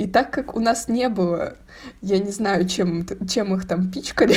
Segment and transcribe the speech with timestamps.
[0.00, 1.58] И так как у нас не было,
[2.00, 4.34] я не знаю, чем, чем их там пичкали.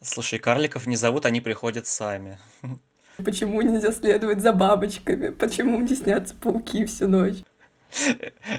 [0.00, 2.38] Слушай, карликов не зовут, они приходят сами.
[3.16, 5.30] Почему нельзя следовать за бабочками?
[5.30, 7.38] Почему не снятся пауки всю ночь?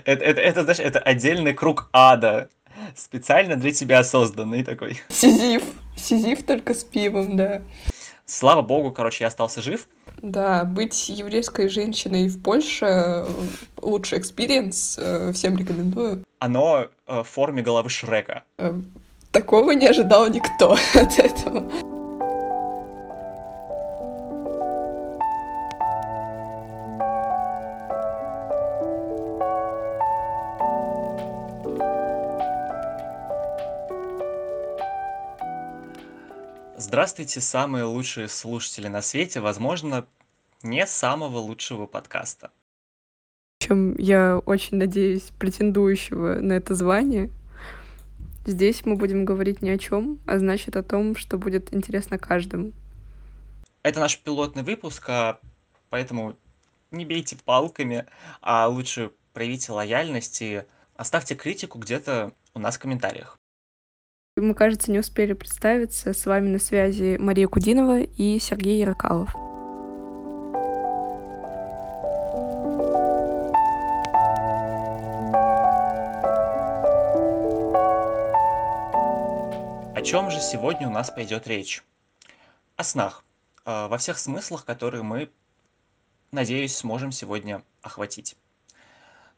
[0.04, 2.50] Это, это, это, знаешь, это отдельный круг ада,
[2.94, 5.00] специально для тебя созданный такой.
[5.08, 5.64] Сизиф.
[5.96, 7.62] Сизиф только с пивом, да.
[8.26, 9.88] Слава богу, короче, я остался жив.
[10.26, 13.28] Да, быть еврейской женщиной в Польше э,
[13.80, 16.24] лучший experience, э, всем рекомендую.
[16.40, 18.42] Оно э, в форме головы Шрека.
[19.32, 21.72] Такого не ожидал никто от этого.
[36.88, 40.06] Здравствуйте, самые лучшие слушатели на свете, возможно,
[40.62, 42.52] не самого лучшего подкаста.
[43.60, 47.32] Чем я очень надеюсь, претендующего на это звание.
[48.46, 52.72] Здесь мы будем говорить ни о чем, а значит о том, что будет интересно каждому.
[53.82, 55.40] Это наш пилотный выпуск, а
[55.90, 56.38] поэтому
[56.92, 58.06] не бейте палками,
[58.42, 60.62] а лучше проявите лояльность и
[60.96, 63.40] оставьте критику где-то у нас в комментариях.
[64.38, 66.12] Мы, кажется, не успели представиться.
[66.12, 69.34] С вами на связи Мария Кудинова и Сергей Ярокалов.
[79.96, 81.82] О чем же сегодня у нас пойдет речь?
[82.76, 83.24] О снах.
[83.64, 85.32] А, во всех смыслах, которые мы,
[86.34, 88.36] надеюсь, сможем сегодня охватить.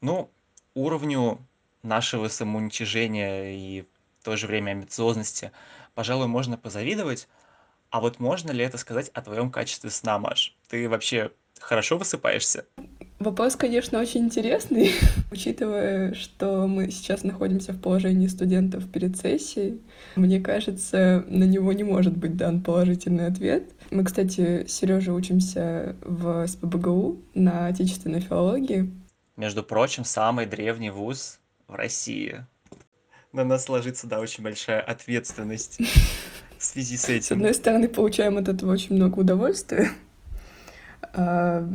[0.02, 0.31] Ну,
[0.73, 1.38] уровню
[1.84, 3.86] нашего самоуничижения и
[4.28, 5.53] то же время амбициозности,
[5.95, 7.30] пожалуй, можно позавидовать.
[7.92, 10.53] А вот можно ли это сказать о твоем качестве сна, Маш?
[10.67, 12.66] Ты вообще хорошо высыпаешься?
[13.19, 14.92] Вопрос, конечно, очень интересный,
[15.31, 19.80] учитывая, что мы сейчас находимся в положении студентов перед сессией.
[20.17, 23.72] Мне кажется, на него не может быть дан положительный ответ.
[23.91, 28.91] Мы, кстати, с Сережей учимся в СПБГУ на отечественной филологии.
[29.38, 32.46] Между прочим, самый древний вуз в России
[33.34, 35.80] на нас ложится, да, очень большая ответственность
[36.58, 37.24] в связи с этим.
[37.24, 39.92] С одной стороны, получаем от этого очень много удовольствия,
[41.14, 41.68] а,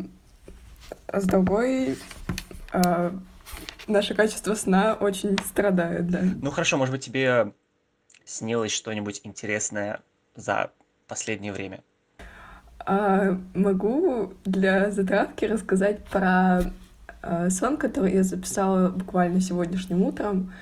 [1.06, 1.96] а с другой
[2.72, 3.14] а,
[3.86, 6.20] наше качество сна очень страдает, да.
[6.40, 7.52] Ну хорошо, может быть, тебе
[8.24, 10.00] снилось что-нибудь интересное
[10.34, 10.70] за
[11.06, 11.82] последнее время?
[12.84, 16.62] А, могу для затравки рассказать про
[17.22, 20.52] а, сон, который я записала буквально сегодняшним утром.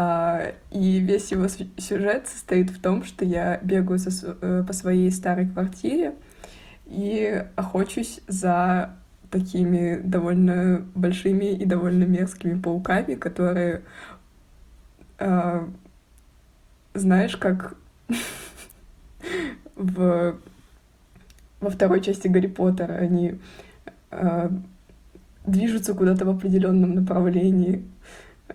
[0.00, 5.48] А, и весь его сюжет состоит в том, что я бегаю э, по своей старой
[5.48, 6.14] квартире
[6.86, 8.94] и охочусь за
[9.28, 13.82] такими довольно большими и довольно мерзкими пауками, которые,
[15.18, 15.68] а,
[16.94, 17.74] знаешь, как
[19.74, 20.36] в
[21.60, 23.40] во второй части Гарри Поттера они
[24.12, 24.50] э,
[25.44, 27.84] движутся куда-то в определенном направлении,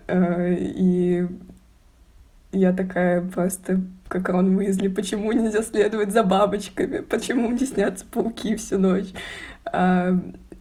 [0.08, 1.26] и
[2.52, 8.56] я такая просто, как Рон Уизли, почему нельзя следовать за бабочками, почему не снятся пауки
[8.56, 9.08] всю ночь.
[9.64, 10.16] А,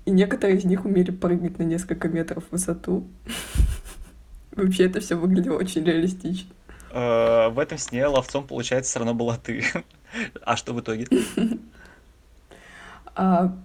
[0.05, 3.05] и некоторые из них умели прыгать на несколько метров в высоту.
[4.55, 6.51] Вообще это все выглядело очень реалистично.
[6.91, 9.63] Э, в этом сне ловцом, получается, все равно была ты.
[10.43, 11.07] А что в итоге?
[13.15, 13.55] А,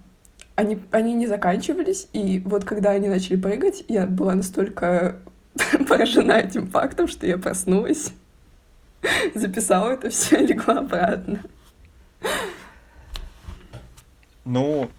[0.56, 5.16] они, они не заканчивались, и вот когда они начали прыгать, я была настолько
[5.88, 8.12] поражена этим фактом, что я проснулась,
[9.34, 11.42] записала это все и легла обратно.
[14.44, 14.90] Ну,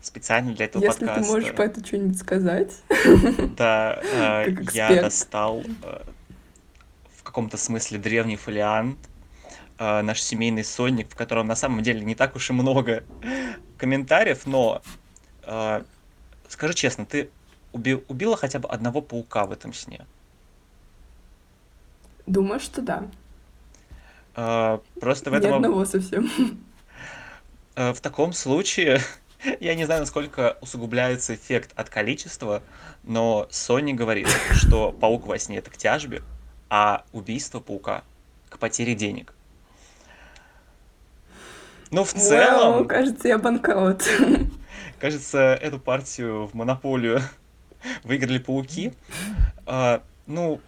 [0.00, 1.22] специально для этого Если подкаста.
[1.22, 2.72] ты можешь по это что-нибудь сказать.
[3.56, 6.02] Да, э, я достал э,
[7.14, 8.98] в каком-то смысле древний фолиант,
[9.78, 13.04] э, наш семейный сонник, в котором на самом деле не так уж и много
[13.76, 14.82] комментариев, но
[16.48, 17.30] скажи честно, ты
[17.72, 20.06] уби- убила хотя бы одного паука в этом сне?
[22.26, 23.06] Думаю, что да.
[24.34, 25.54] А, просто в Ни этом...
[25.54, 26.30] одного совсем.
[27.74, 29.00] А, в таком случае,
[29.60, 32.62] я не знаю, насколько усугубляется эффект от количества,
[33.02, 36.22] но Sony говорит, что паук во сне это к тяжбе,
[36.68, 38.04] а убийство паука
[38.48, 39.34] к потере денег.
[41.90, 42.72] Ну, в целом...
[42.74, 44.08] Вау, кажется, я банкрот.
[45.00, 47.20] Кажется, эту партию в монополию
[48.04, 48.92] выиграли пауки.
[49.66, 50.60] А, ну,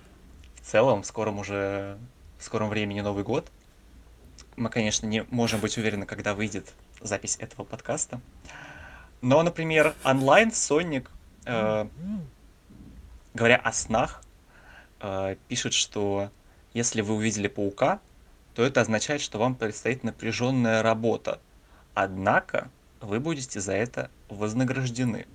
[0.57, 1.99] в целом, в скором уже,
[2.39, 3.51] в скором времени Новый год.
[4.57, 8.21] Мы, конечно, не можем быть уверены, когда выйдет запись этого подкаста.
[9.21, 11.09] Но, например, онлайн Sonic,
[11.47, 11.87] э,
[13.35, 14.23] говоря о снах,
[15.01, 16.31] э, пишет, что
[16.75, 18.01] если вы увидели паука,
[18.55, 21.41] то это означает, что вам предстоит напряженная работа.
[21.95, 22.71] Однако
[23.01, 25.27] вы будете за это вознаграждены.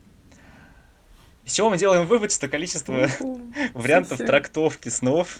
[1.47, 3.07] Из чего мы делаем вывод, что количество
[3.73, 5.39] вариантов трактовки снов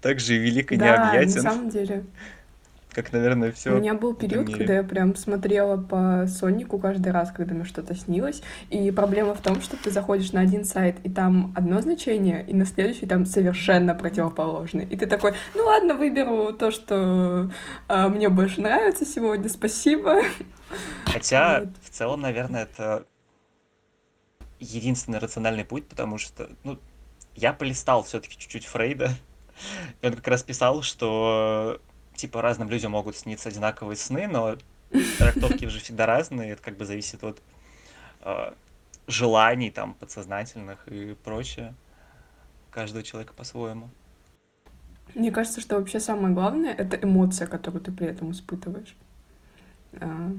[0.00, 1.44] также велико да, необъятен.
[1.44, 2.04] на самом деле.
[2.90, 3.70] Как, наверное, все.
[3.70, 7.94] У меня был период, когда я прям смотрела по Сонику каждый раз, когда мне что-то
[7.94, 8.42] снилось.
[8.68, 12.52] И проблема в том, что ты заходишь на один сайт, и там одно значение, и
[12.52, 14.86] на следующий там совершенно противоположное.
[14.86, 17.48] И ты такой, ну ладно, выберу то, что
[17.86, 20.22] а, мне больше нравится сегодня, спасибо.
[21.06, 21.68] Хотя, вот.
[21.80, 23.06] в целом, наверное, это
[24.62, 26.78] единственный рациональный путь, потому что, ну,
[27.34, 29.10] я полистал все-таки чуть-чуть Фрейда,
[30.00, 31.80] и он как раз писал, что
[32.14, 34.56] типа разным людям могут сниться одинаковые сны, но
[35.18, 37.40] трактовки же всегда разные, это как бы зависит от
[38.20, 38.52] э,
[39.06, 41.74] желаний там подсознательных и прочее.
[42.70, 43.90] Каждого человека по-своему.
[45.14, 48.96] Мне кажется, что вообще самое главное это эмоция, которую ты при этом испытываешь.
[50.00, 50.32] А...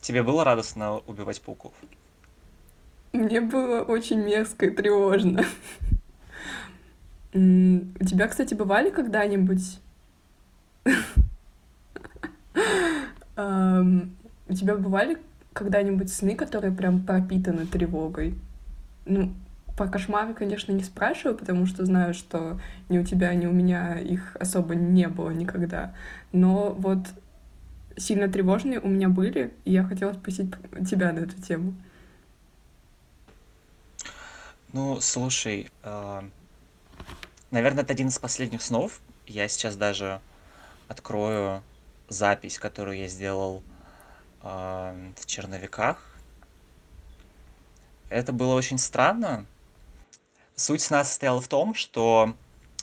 [0.00, 1.72] Тебе было радостно убивать пауков?
[3.12, 5.44] Мне было очень мерзко и тревожно.
[7.32, 9.80] У тебя, кстати, бывали когда-нибудь...
[13.36, 15.16] У тебя бывали
[15.52, 18.34] когда-нибудь сны, которые прям пропитаны тревогой?
[19.06, 19.32] Ну,
[19.76, 23.98] по кошмары, конечно, не спрашиваю, потому что знаю, что ни у тебя, ни у меня
[23.98, 25.94] их особо не было никогда.
[26.32, 26.98] Но вот
[27.96, 30.52] сильно тревожные у меня были, и я хотела спросить
[30.88, 31.74] тебя на эту тему.
[34.72, 36.24] Ну, слушай, а,
[37.50, 39.00] Наверное, это один из последних снов.
[39.26, 40.20] Я сейчас даже
[40.86, 41.64] открою
[42.08, 43.64] запись, которую я сделал
[44.42, 45.98] э, в черновиках.
[48.08, 49.46] Это было очень странно.
[50.54, 52.34] Суть сна состояла в том, что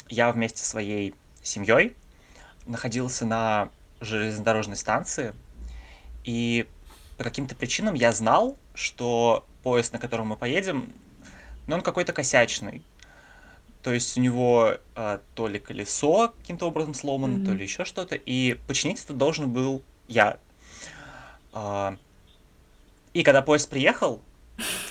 [0.10, 1.96] я вместе со своей семьей
[2.66, 3.70] находился на
[4.02, 5.34] железнодорожной станции,
[6.26, 6.68] и
[7.18, 10.94] по каким-то причинам я знал, что поезд, на котором мы поедем,
[11.68, 12.82] ну, он какой-то косячный.
[13.84, 17.46] То есть у него а, то ли колесо каким-то образом сломано, mm-hmm.
[17.46, 18.16] то ли еще что-то.
[18.16, 20.40] И починить это должен был я.
[21.54, 21.96] А,
[23.14, 24.22] и когда поезд приехал,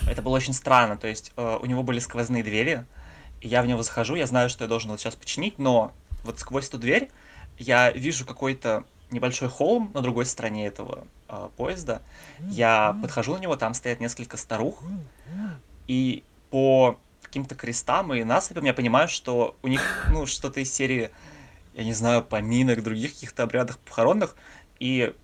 [0.08, 0.96] это было очень странно.
[0.96, 2.87] То есть а, у него были сквозные двери.
[3.40, 5.93] И я в него захожу, я знаю, что я должен вот сейчас починить, но
[6.25, 7.11] вот сквозь эту дверь
[7.58, 12.02] я вижу какой-то небольшой холм на другой стороне этого э, поезда.
[12.40, 14.82] Я подхожу на него, там стоят несколько старух,
[15.87, 21.10] и по каким-то крестам и насыпям, я понимаю, что у них, ну, что-то из серии,
[21.75, 24.37] я не знаю, поминок, других каких-то обрядах похоронных,
[24.78, 25.14] и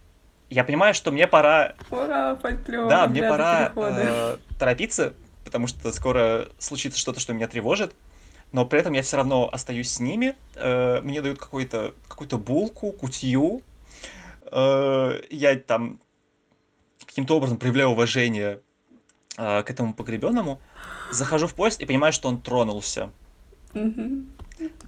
[0.51, 1.75] я понимаю, что мне пора...
[1.91, 5.15] Ура, фольклор, да, мне пора э, торопиться,
[5.45, 7.95] потому что скоро случится что-то, что меня тревожит,
[8.53, 12.93] но при этом я все равно остаюсь с ними, э, мне дают какую-то какую-то булку,
[12.93, 13.63] кутью,
[14.51, 16.01] э, я там
[17.07, 18.61] каким-то образом проявляю уважение
[19.39, 20.61] э, к этому погребенному,
[21.13, 23.11] захожу в поезд и понимаю, что он тронулся.
[23.75, 24.27] Угу.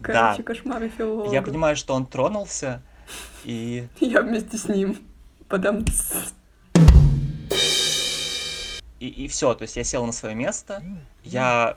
[0.02, 0.42] Короче, да.
[0.42, 1.32] кошмары филолога.
[1.32, 2.82] Я понимаю, что он тронулся,
[3.44, 3.86] и...
[4.00, 4.98] Я вместе с ним.
[5.48, 5.84] Потом...
[9.00, 10.82] И, и все, то есть я сел на свое место,
[11.24, 11.76] я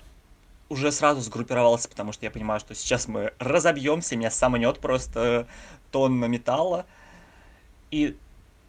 [0.69, 5.45] уже сразу сгруппировался, потому что я понимаю, что сейчас мы разобьемся, меня саманет просто
[5.91, 6.85] тонна металла,
[7.91, 8.15] и,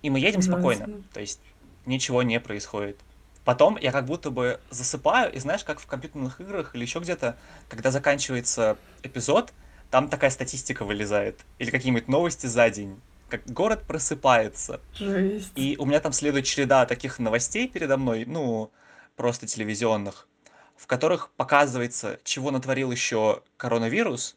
[0.02, 0.54] и мы едем Ужасно.
[0.54, 1.40] спокойно, то есть
[1.86, 2.98] ничего не происходит.
[3.48, 7.38] Потом я как будто бы засыпаю, и знаешь, как в компьютерных играх или еще где-то,
[7.70, 9.54] когда заканчивается эпизод,
[9.90, 11.46] там такая статистика вылезает.
[11.58, 13.00] Или какие-нибудь новости за день.
[13.30, 14.82] Как город просыпается.
[14.92, 15.50] Жесть.
[15.54, 18.70] И у меня там следует череда таких новостей передо мной, ну,
[19.16, 20.28] просто телевизионных,
[20.76, 24.36] в которых показывается, чего натворил еще коронавирус.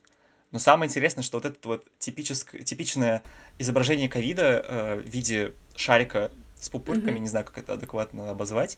[0.51, 3.23] Но самое интересное, что вот это вот типическое, типичное
[3.59, 7.19] изображение ковида э, в виде шарика с пупырками, mm-hmm.
[7.19, 8.77] не знаю, как это адекватно обозвать,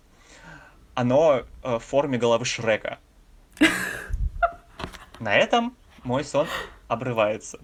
[0.93, 2.99] оно э, в форме головы Шрека.
[5.19, 6.47] На этом мой сон
[6.87, 7.59] обрывается.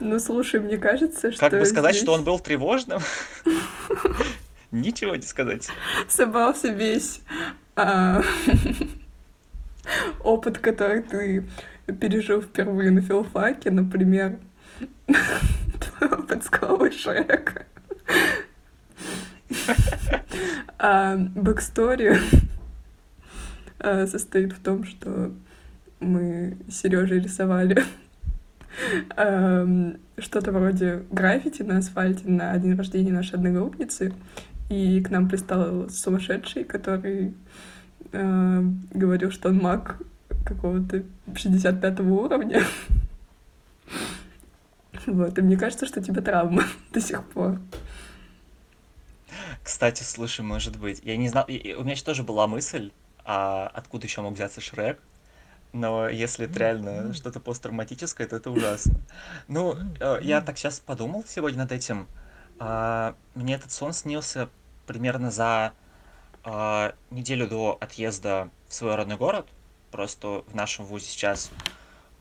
[0.00, 1.40] Ну, слушай, мне кажется, что...
[1.40, 2.02] Как бы сказать, здесь...
[2.02, 3.00] что он был тревожным?
[4.72, 5.68] Ничего не сказать.
[6.08, 7.20] Собрался весь
[7.76, 8.22] а,
[10.24, 11.46] опыт, который ты
[12.00, 14.38] пережил впервые на филфаке, например,
[16.00, 17.66] опыт с головой Шрека.
[20.78, 22.18] А backstory
[23.78, 25.32] а, состоит в том, что
[26.00, 27.84] мы с Сережей рисовали
[29.16, 29.66] а,
[30.18, 34.12] что-то вроде граффити на асфальте на день рождения нашей одногруппницы.
[34.68, 37.34] И к нам пристал сумасшедший, который
[38.12, 39.96] говорил, что он маг
[40.44, 41.02] какого-то
[41.34, 42.62] 65 уровня.
[45.06, 47.58] Вот, и мне кажется, что у тебя травма до сих пор.
[49.62, 52.90] Кстати, слушай, может быть, я не знал, и- и у меня еще тоже была мысль,
[53.24, 55.00] а откуда еще мог взяться Шрек,
[55.72, 59.00] но если это реально что-то посттравматическое, то это ужасно.
[59.48, 62.08] Ну, э, я так сейчас подумал сегодня над этим.
[62.58, 64.50] А, Мне этот сон снился
[64.86, 65.72] примерно за
[66.44, 69.48] а, неделю до отъезда в свой родной город.
[69.90, 71.50] Просто в нашем вузе сейчас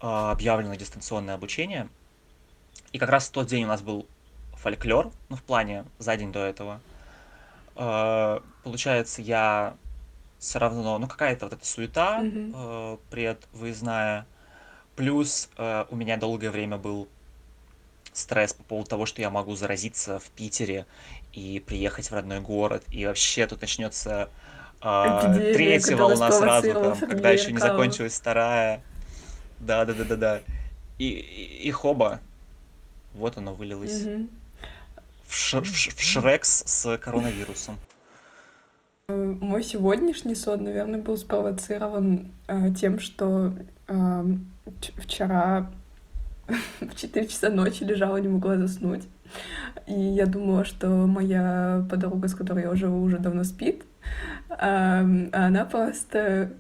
[0.01, 1.89] а, объявлено дистанционное обучение.
[2.93, 4.07] И как раз в тот день у нас был
[4.53, 6.81] фольклор, ну, в плане за день до этого.
[7.83, 9.73] А, Получается, я
[10.37, 12.53] все равно, ну, какая-то вот эта суета Мгм.
[12.53, 14.27] э, предвыездная.
[14.95, 17.07] Плюс э, у меня долгое время был
[18.13, 20.85] стресс по поводу того, что я могу заразиться в Питере
[21.33, 24.29] и приехать в родной город, и вообще тут начнется
[24.81, 28.83] а, Эпидемия, третья волна сразу, там, когда еще не закончилась вторая.
[29.59, 30.41] Да, да, да, да, да.
[30.99, 32.19] И, и, и хоба,
[33.13, 34.40] вот оно вылилось Мгм.
[35.31, 37.77] В, Ш- в Ш- в Шрекс с коронавирусом.
[39.07, 43.53] Мой сегодняшний сон, наверное, был спровоцирован э, тем, что
[43.87, 44.25] э,
[44.97, 45.71] вчера
[46.81, 49.03] в 4 часа ночи лежала, не могла заснуть.
[49.87, 53.83] И я думала, что моя подруга, с которой я живу, уже давно спит.
[54.49, 54.99] А
[55.31, 56.51] она просто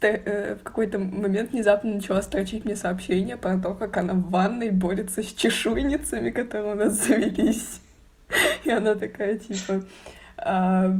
[0.00, 4.70] э, в какой-то момент внезапно начала строчить мне сообщение про то, как она в ванной
[4.70, 7.80] борется с чешуйницами, которые у нас завелись.
[8.64, 9.84] И она такая, типа,
[10.36, 10.96] а,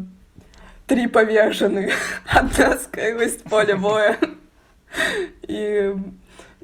[0.87, 1.91] три повешены,
[2.27, 4.19] одна скрылась в поле боя.
[5.43, 5.95] И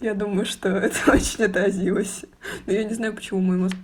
[0.01, 2.25] я думаю, что это очень отразилось.
[2.67, 3.77] Но я не знаю, почему мой мозг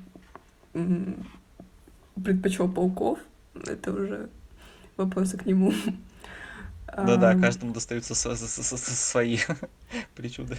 [2.15, 3.19] предпочел пауков.
[3.67, 4.29] Это уже
[4.97, 5.73] вопросы к нему.
[6.87, 9.39] Да, Ам, каждому достаются свои
[10.17, 10.57] причуды.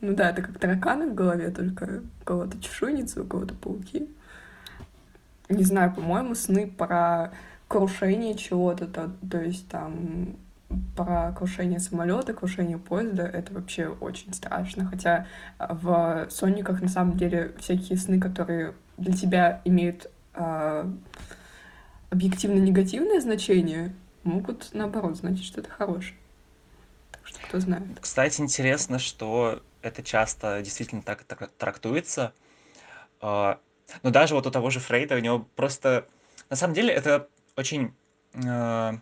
[0.00, 4.08] Ну да, это как тараканы в голове, только у кого-то чешуйницы, у кого-то пауки.
[5.48, 7.32] Не знаю, по-моему, сны про
[7.68, 10.36] крушение чего-то, то, то есть там
[10.96, 14.86] про крушение самолета, крушение поезда, это вообще очень страшно.
[14.86, 15.26] Хотя
[15.58, 20.90] а, в Сониках на самом деле всякие сны, которые для тебя имеют а,
[22.10, 26.16] объективно негативное значение, могут наоборот значить что-то хорошее.
[27.12, 27.86] Так что кто знает.
[28.00, 32.32] Кстати, интересно, что это часто действительно так трак- трактуется.
[34.02, 36.06] Но даже вот у того же Фрейда, у него просто...
[36.48, 37.94] На самом деле это очень
[38.34, 38.92] э,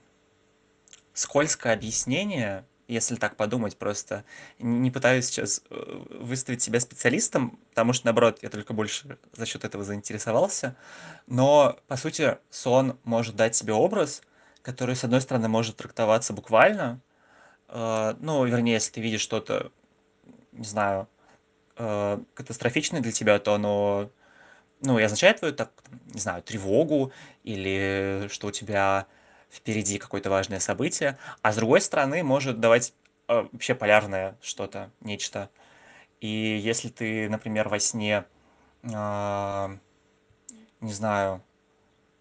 [1.12, 4.24] скользкое объяснение, если так подумать просто.
[4.58, 9.64] Не пытаюсь сейчас э, выставить себя специалистом, потому что, наоборот, я только больше за счет
[9.64, 10.76] этого заинтересовался.
[11.26, 14.22] Но, по сути, сон может дать себе образ,
[14.62, 17.00] который, с одной стороны, может трактоваться буквально,
[17.68, 19.70] э, ну, вернее, если ты видишь что-то,
[20.52, 21.08] не знаю,
[21.76, 24.10] э, катастрофичное для тебя, то оно,
[24.80, 25.72] ну, и означает твою, так,
[26.12, 27.12] не знаю, тревогу
[27.42, 29.06] или что у тебя
[29.50, 32.92] впереди какое-то важное событие, а с другой стороны может давать
[33.28, 35.48] э, вообще полярное что-то, нечто.
[36.20, 38.24] И если ты, например, во сне,
[38.92, 39.76] а,
[40.80, 41.42] не знаю,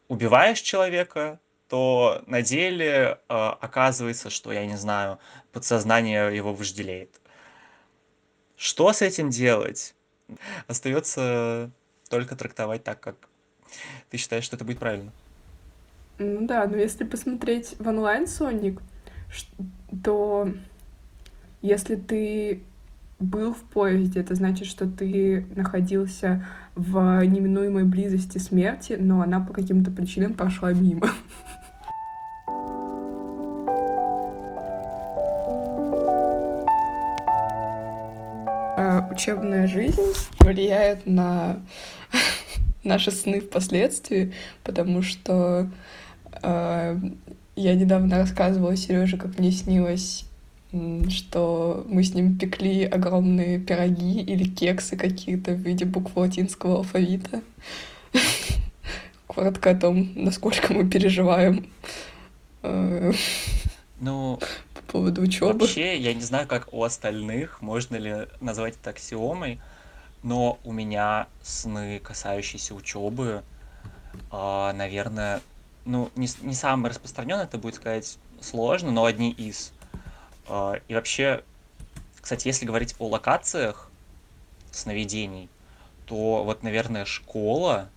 [0.08, 5.20] убиваешь человека, то на деле а, оказывается, что, я не знаю,
[5.52, 7.20] подсознание его вожделеет.
[8.58, 9.96] Что с этим делать?
[10.68, 11.72] Остается
[12.10, 13.16] только трактовать так, как
[14.10, 15.12] ты считаешь, что это будет правильно.
[16.20, 18.82] Ну да, но если посмотреть в онлайн Соник,
[20.04, 20.50] то
[21.62, 22.64] если ты
[23.20, 26.46] был в поезде, это значит, что ты находился
[26.76, 31.10] в неминуемой близости смерти, но она по каким-то причинам прошла мимо.
[39.24, 40.02] Учебная жизнь
[40.42, 41.62] влияет на
[42.84, 44.34] наши сны впоследствии,
[44.66, 45.70] потому что
[46.42, 47.00] э,
[47.56, 50.26] я недавно рассказывала Сереже, как мне снилось,
[51.08, 57.42] что мы с ним пекли огромные пироги или кексы какие-то в виде букв латинского алфавита.
[59.28, 61.68] Коротко о том, насколько мы переживаем
[62.62, 63.14] э,
[64.02, 64.38] Ну,
[64.94, 65.60] поводу учебы.
[65.60, 69.60] вообще, я не знаю, как у остальных, можно ли назвать это аксиомой,
[70.22, 73.44] но у меня сны, касающиеся учебы,
[74.30, 75.42] а, наверное,
[75.86, 79.74] ну, не, не самый распространенный, это будет сказать сложно, но одни из.
[80.48, 81.44] А, И вообще,
[82.22, 83.90] кстати, если говорить о локациях
[84.72, 85.50] сновидений,
[86.06, 87.90] то вот, наверное, школа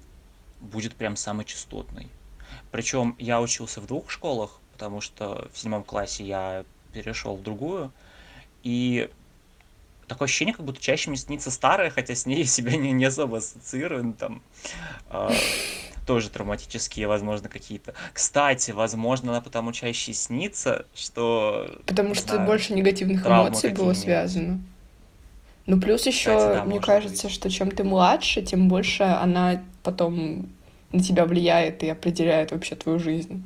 [0.60, 2.08] будет прям самой частотной.
[2.70, 6.64] Причем я учился в двух школах, потому что в седьмом классе я
[7.02, 7.92] перешел в другую,
[8.62, 9.08] И
[10.08, 13.04] такое ощущение, как будто чаще мне снится старое, хотя с ней я себя не, не
[13.04, 14.42] особо ассоциирую, ну, там,
[15.10, 15.30] э,
[16.06, 17.94] тоже травматические, возможно, какие-то.
[18.12, 21.78] Кстати, возможно, она потому чаще снится, что...
[21.86, 24.60] Потому что знаю, больше негативных эмоций было связано.
[25.66, 27.34] Ну, плюс еще, да, мне кажется, быть.
[27.34, 30.48] что чем ты младше, тем больше она потом
[30.92, 33.44] на тебя влияет и определяет вообще твою жизнь.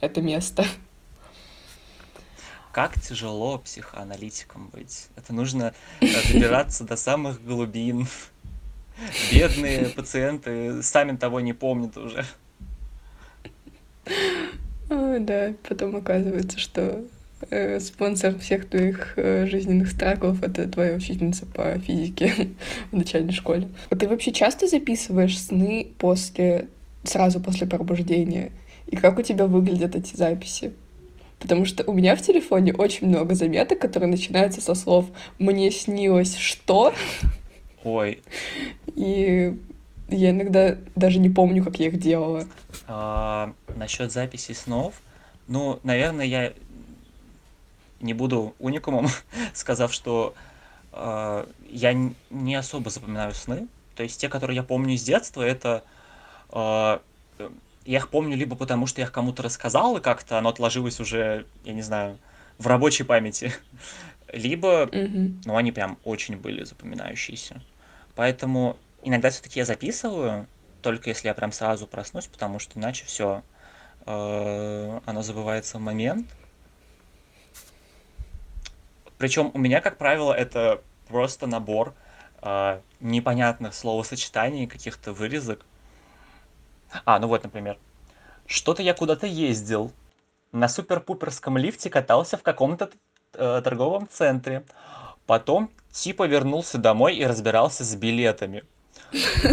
[0.00, 0.64] Это место.
[2.72, 5.08] Как тяжело психоаналитиком быть.
[5.16, 8.06] Это нужно э, добираться до самых глубин.
[9.32, 12.24] Бедные пациенты сами того не помнят уже.
[14.88, 17.04] да, потом оказывается, что
[17.50, 22.50] э, спонсор всех твоих э, жизненных страхов— это твоя учительница по физике
[22.92, 23.68] в начальной школе.
[23.88, 26.68] А ты вообще часто записываешь сны после,
[27.04, 28.52] сразу после пробуждения?
[28.86, 30.72] И как у тебя выглядят эти записи?
[31.40, 35.06] Потому что у меня в телефоне очень много заметок, которые начинаются со слов
[35.38, 36.92] «мне снилось что?».
[37.82, 38.22] Ой.
[38.94, 39.58] И
[40.08, 42.46] я иногда даже не помню, как я их делала.
[42.86, 45.00] А, насчет записи снов,
[45.48, 46.52] ну, наверное, я
[48.00, 49.08] не буду уникумом,
[49.54, 50.34] сказав, что
[50.92, 53.66] э, я не особо запоминаю сны.
[53.96, 55.84] То есть те, которые я помню с детства, это
[56.52, 56.98] э,
[57.90, 61.44] я их помню либо потому, что я их кому-то рассказал, и как-то оно отложилось уже,
[61.64, 62.18] я не знаю,
[62.56, 63.52] в рабочей памяти,
[64.32, 65.42] либо, mm-hmm.
[65.44, 67.60] ну, они прям очень были запоминающиеся.
[68.14, 70.46] Поэтому иногда все-таки я записываю,
[70.82, 73.42] только если я прям сразу проснусь, потому что иначе все,
[74.06, 76.28] э, оно забывается в момент.
[79.18, 81.92] Причем у меня, как правило, это просто набор
[82.40, 85.66] э, непонятных словосочетаний, каких-то вырезок.
[87.04, 87.78] А, ну вот, например.
[88.46, 89.92] Что-то я куда-то ездил.
[90.52, 92.90] На супер-пуперском лифте катался в каком-то
[93.34, 94.64] э, торговом центре.
[95.26, 98.64] Потом типа вернулся домой и разбирался с билетами.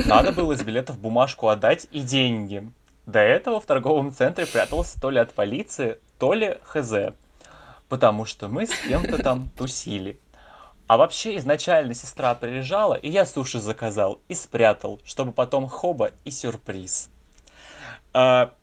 [0.05, 2.71] Надо было из билетов бумажку отдать и деньги.
[3.05, 7.13] До этого в торговом центре прятался то ли от полиции, то ли хз.
[7.87, 10.19] Потому что мы с кем-то там тусили.
[10.87, 16.31] А вообще изначально сестра приезжала, и я суши заказал и спрятал, чтобы потом хоба и
[16.31, 17.09] сюрприз.
[18.19, 18.55] А,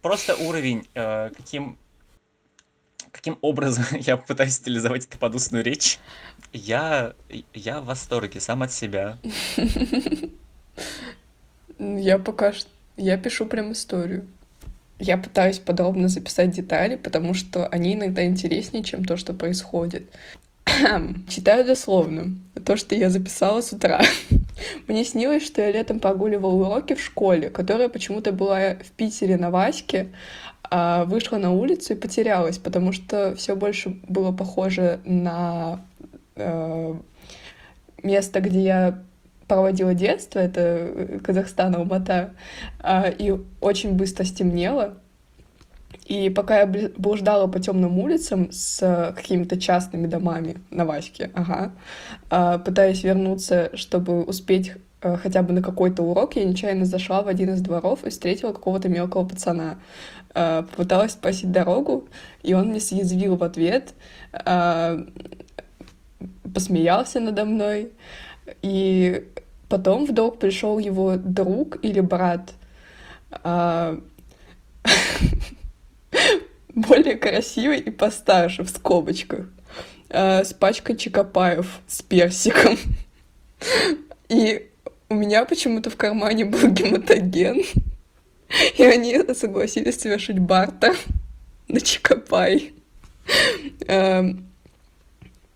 [0.00, 1.76] просто уровень, а, каким,
[3.12, 5.98] каким образом я пытаюсь стилизовать эту подустную речь,
[6.54, 7.12] я,
[7.52, 9.18] я в восторге сам от себя.
[11.78, 12.70] Я пока что...
[12.96, 14.28] Я пишу прям историю.
[15.00, 20.08] Я пытаюсь подробно записать детали, потому что они иногда интереснее, чем то, что происходит.
[21.28, 22.36] Читаю дословно.
[22.64, 24.00] То, что я записала с утра.
[24.88, 29.50] Мне снилось, что я летом прогуливала уроки в школе, которая почему-то была в Питере на
[29.50, 30.08] Ваське,
[30.70, 35.80] а вышла на улицу и потерялась, потому что все больше было похоже на
[36.36, 36.94] э,
[38.02, 38.98] место, где я
[39.46, 42.32] проводила детство, это Казахстан, Алмата,
[42.82, 44.94] э, и очень быстро стемнело,
[46.04, 51.72] и пока я блуждала по темным улицам с какими-то частными домами на Ваське, ага,
[52.28, 57.28] а, пытаясь вернуться, чтобы успеть э, хотя бы на какой-то урок, я нечаянно зашла в
[57.28, 59.78] один из дворов и встретила какого-то мелкого пацана.
[60.34, 62.06] А, попыталась спросить дорогу,
[62.42, 63.94] и он мне съязвил в ответ,
[64.32, 64.98] а,
[66.52, 67.92] посмеялся надо мной.
[68.60, 69.26] И
[69.70, 72.52] потом в долг пришел его друг или брат
[76.74, 79.46] более красивый и постарше, в скобочках,
[80.08, 82.76] э, с пачкой чекопаев с персиком.
[84.28, 84.68] И
[85.08, 87.62] у меня почему-то в кармане был гематоген,
[88.76, 90.96] и они согласились совершить бартер
[91.68, 92.72] на чекопай.
[93.86, 94.46] Эм,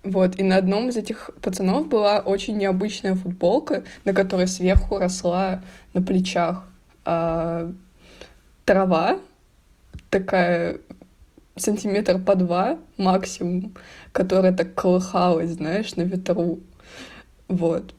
[0.05, 5.63] вот, и на одном из этих пацанов была очень необычная футболка, на которой сверху росла
[5.93, 6.65] на плечах
[7.05, 7.73] э,
[8.65, 9.19] трава,
[10.09, 10.79] такая
[11.59, 13.75] сантиметр по два максимум,
[14.13, 16.61] которая так колыхалась, знаешь, на ветру.
[17.49, 17.95] Вот.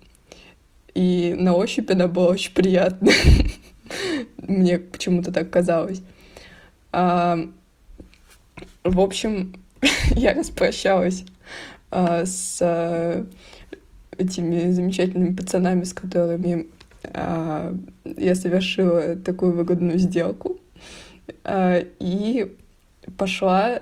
[0.93, 3.15] И на ощупь она была очень приятная.
[4.38, 6.02] Мне почему-то так казалось.
[6.91, 7.38] А,
[8.84, 9.56] в общем,
[10.15, 11.26] я распрощалась
[11.91, 13.26] а, с а,
[14.17, 16.67] этими замечательными пацанами, с которыми
[17.04, 20.60] а, я совершила такую выгодную сделку.
[21.43, 22.56] А, и
[23.19, 23.82] пошла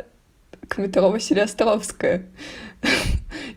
[0.68, 2.26] к метро Василия Островская.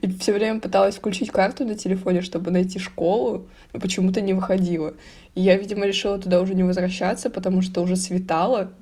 [0.03, 4.95] И все время пыталась включить карту на телефоне, чтобы найти школу, но почему-то не выходила.
[5.35, 8.73] И я, видимо, решила туда уже не возвращаться, потому что уже светало.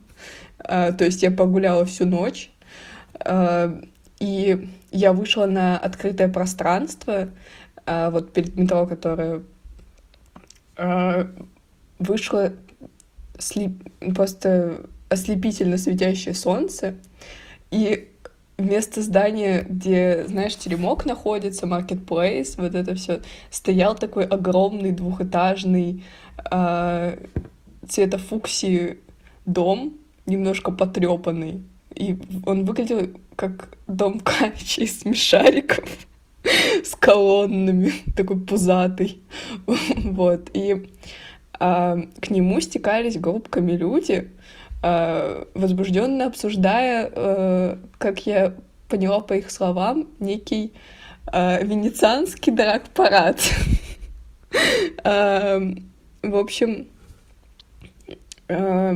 [0.58, 2.50] А, то есть я погуляла всю ночь.
[3.20, 3.80] А,
[4.18, 7.30] и я вышла на открытое пространство,
[7.86, 9.42] а, вот перед метро, которое
[10.76, 11.30] а,
[11.98, 12.52] вышло
[13.38, 13.72] слеп...
[14.14, 16.94] просто ослепительно светящее солнце,
[17.70, 18.08] и
[18.58, 26.04] вместо здания, где, знаешь, теремок находится, marketplace, вот это все, стоял такой огромный двухэтажный
[26.50, 27.18] э,
[27.88, 28.98] цвета фуксии
[29.46, 29.94] дом,
[30.26, 31.62] немножко потрепанный.
[31.94, 35.88] И он выглядел как дом Кавича из смешариков
[36.84, 39.22] с колоннами, такой пузатый.
[39.96, 40.50] Вот.
[40.54, 40.90] И
[41.60, 44.30] а, к нему стекались группками люди,
[44.80, 48.54] возбужденно обсуждая, а, как я
[48.88, 50.72] поняла по их словам, некий
[51.26, 53.40] а, венецианский драк-парад.
[55.04, 55.60] А,
[56.22, 56.88] в общем,
[58.48, 58.94] а,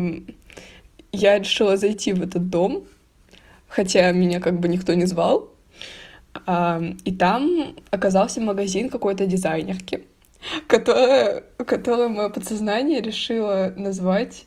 [1.13, 2.85] я решила зайти в этот дом,
[3.69, 5.51] хотя меня как бы никто не звал.
[7.05, 10.05] И там оказался магазин какой-то дизайнерки,
[10.67, 14.47] которая, которую мое подсознание решило назвать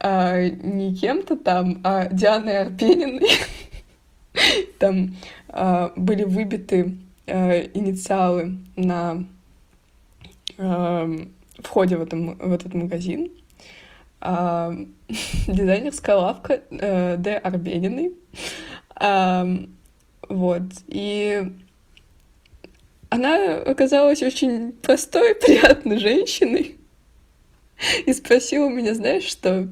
[0.00, 3.28] а, не кем-то там, а Дианой Арпениной.
[4.78, 5.16] Там
[5.48, 9.24] а, были выбиты а, инициалы на
[10.58, 11.08] а,
[11.58, 13.30] входе в, этом, в этот магазин.
[14.20, 14.74] А,
[15.46, 17.36] дизайнерская лавка э, Д.
[17.36, 18.12] Арбениной.
[18.94, 19.46] А,
[20.28, 20.62] вот.
[20.86, 21.52] И
[23.08, 26.79] она оказалась очень простой, приятной женщиной.
[28.06, 29.68] И спросила меня, знаешь что?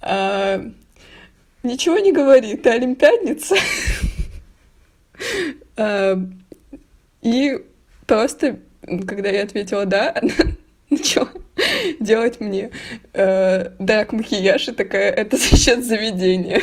[0.00, 0.64] А,
[1.62, 3.56] ничего не говори, ты олимпиадница.
[5.76, 6.18] а,
[7.22, 7.64] и
[8.06, 8.58] просто,
[9.06, 10.32] когда я ответила да, она
[10.90, 11.28] начала
[12.00, 12.70] делать мне
[13.12, 16.60] э, драк макияж и такая, это за счет заведения.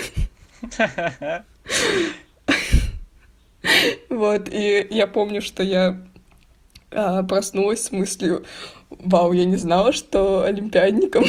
[4.09, 6.01] Вот, и я помню, что я
[6.91, 8.45] а, проснулась с мыслью,
[8.89, 11.23] вау, я не знала, что олимпиадникам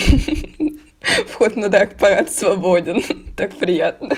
[1.29, 3.03] вход на драг-парад свободен.
[3.37, 4.17] Так приятно.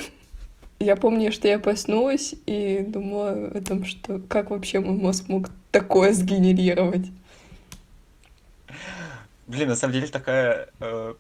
[0.81, 5.49] Я помню, что я проснулась и думала о том, что как вообще мой мозг мог
[5.71, 7.07] такое сгенерировать.
[9.47, 11.15] Блин, на самом деле такая э,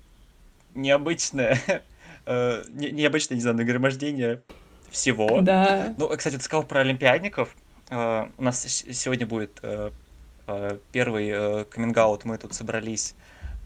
[0.75, 1.61] необычная,
[2.27, 4.43] э, не, необычное, не знаю, нагромождение
[4.91, 5.41] всего.
[5.43, 5.95] Да.
[5.97, 7.55] Ну, кстати, ты сказал про олимпиадников.
[7.91, 9.91] Э, у нас сегодня будет э,
[10.93, 13.15] первый э, каминг Мы тут собрались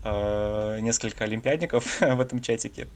[0.05, 2.89] э, несколько олимпиадников в этом чатике.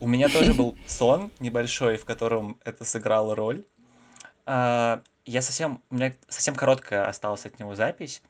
[0.00, 3.64] У меня тоже был сон небольшой, в котором это сыграло роль.
[4.46, 8.22] Э, я совсем, у меня совсем короткая осталась от него запись.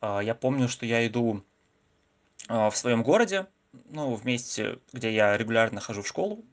[0.00, 1.42] Э, я помню, что я иду
[2.48, 3.46] э, в своем городе,
[3.90, 6.44] ну, в месте, где я регулярно хожу в школу,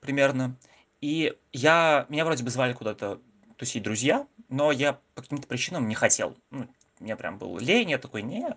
[0.00, 0.56] примерно.
[1.00, 3.20] И я, меня вроде бы звали куда-то
[3.56, 6.36] тусить друзья, но я по каким-то причинам не хотел.
[6.50, 6.68] Ну,
[7.00, 8.56] мне прям был лень, я такой, не,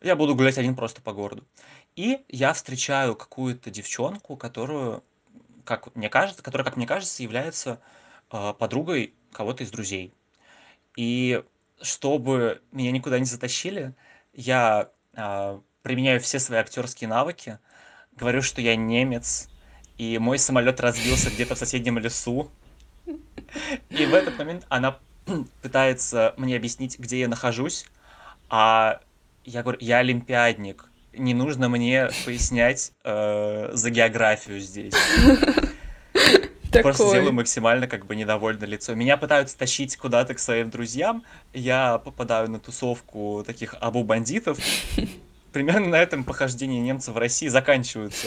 [0.00, 1.44] я буду гулять один просто по городу.
[1.96, 5.02] И я встречаю какую-то девчонку, которую,
[5.64, 7.80] как мне кажется, которая, как мне кажется, является
[8.30, 10.12] э, подругой кого-то из друзей.
[10.96, 11.42] И
[11.80, 13.94] чтобы меня никуда не затащили,
[14.32, 17.58] я э, применяю все свои актерские навыки,
[18.12, 19.48] говорю, что я немец,
[19.96, 22.50] и мой самолет разбился где-то в соседнем лесу.
[23.90, 24.98] И в этот момент она
[25.62, 27.86] пытается мне объяснить, где я нахожусь,
[28.48, 29.00] а
[29.44, 34.94] я говорю, я олимпиадник, не нужно мне пояснять э, за географию здесь.
[36.82, 38.94] Просто делаю максимально как бы недовольное лицо.
[38.94, 44.58] Меня пытаются тащить куда-то к своим друзьям, я попадаю на тусовку таких абу-бандитов,
[45.52, 48.26] примерно на этом похождения немцев в России заканчиваются.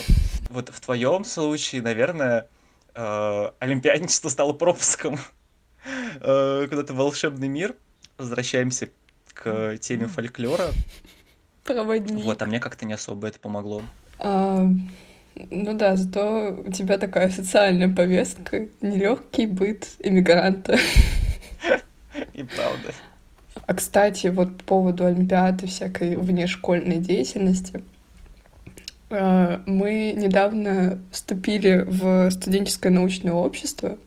[0.49, 2.47] Вот в твоем случае, наверное,
[2.95, 5.19] э, олимпиадничество стало пропуском
[6.19, 7.75] куда-то в волшебный мир.
[8.17, 8.89] Возвращаемся
[9.33, 10.69] к теме фольклора.
[11.63, 12.23] Проводник.
[12.23, 13.81] Вот, а мне как-то не особо это помогло.
[14.19, 14.65] А,
[15.51, 20.79] ну да, зато у тебя такая социальная повестка, нелегкий быт иммигранта.
[22.33, 22.93] И правда.
[23.65, 27.83] А, кстати, вот по поводу Олимпиады всякой внешкольной деятельности.
[29.09, 33.97] А, мы недавно вступили в студенческое научное общество,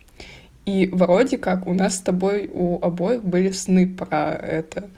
[0.66, 4.90] и вроде как у нас с тобой у обоих были сны про это.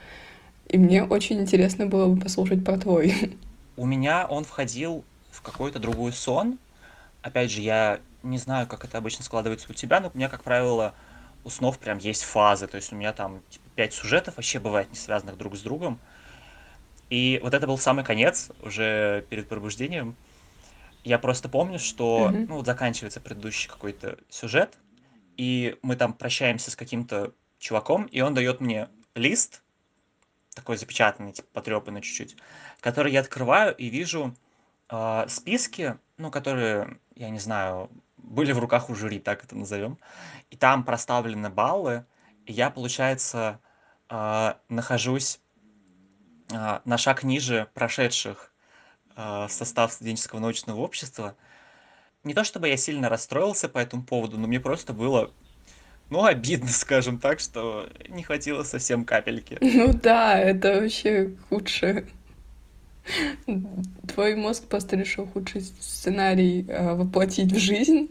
[0.69, 3.37] И мне очень интересно было бы послушать про твой.
[3.77, 6.59] У меня он входил в какой-то другой сон.
[7.23, 10.43] Опять же, я не знаю, как это обычно складывается у тебя, но у меня, как
[10.43, 10.95] правило,
[11.45, 12.67] у снов прям есть фазы.
[12.67, 15.99] То есть у меня там типа, пять сюжетов вообще бывает не связанных друг с другом.
[17.11, 20.17] И вот это был самый конец, уже перед пробуждением.
[21.05, 22.47] Я просто помню, что, mm-hmm.
[22.49, 24.79] ну, вот заканчивается предыдущий какой-то сюжет,
[25.37, 29.63] и мы там прощаемся с каким-то чуваком, и он дает мне лист,
[30.55, 32.37] такой запечатанный, типа потрепанный чуть-чуть,
[32.81, 34.35] который я открываю и вижу
[34.89, 39.99] э, списки, ну, которые, я не знаю, были в руках у жюри, так это назовем,
[40.51, 42.05] и там проставлены баллы,
[42.47, 43.61] и я, получается,
[44.09, 45.41] э, нахожусь
[46.51, 48.53] э, на шаг ниже прошедших
[49.17, 51.37] э, состав студенческого научного общества.
[52.25, 55.31] Не то чтобы я сильно расстроился по этому поводу, но мне просто было
[56.13, 59.59] ну, обидно, скажем так, что не хватило совсем капельки.
[59.63, 62.07] Ну да, это вообще худшее.
[64.15, 68.09] Твой мозг просто решил худший сценарий э, воплотить в жизнь.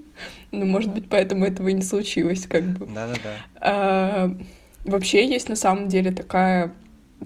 [0.51, 2.87] Ну, может быть, поэтому этого и не случилось, как бы.
[2.87, 3.35] Да-да-да.
[3.61, 4.35] А,
[4.83, 6.73] вообще есть на самом деле такая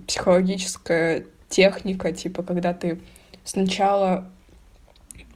[0.06, 3.00] психологическая техника, типа, когда ты
[3.44, 4.30] сначала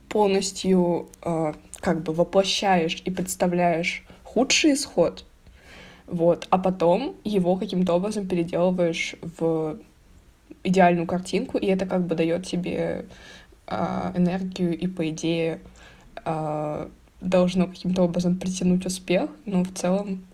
[0.09, 5.25] полностью э, как бы воплощаешь и представляешь худший исход,
[6.07, 9.77] вот, а потом его каким-то образом переделываешь в
[10.63, 13.05] идеальную картинку, и это как бы дает тебе
[13.67, 15.61] э, энергию и, по идее,
[16.25, 16.89] э,
[17.21, 20.25] должно каким-то образом притянуть успех, но в целом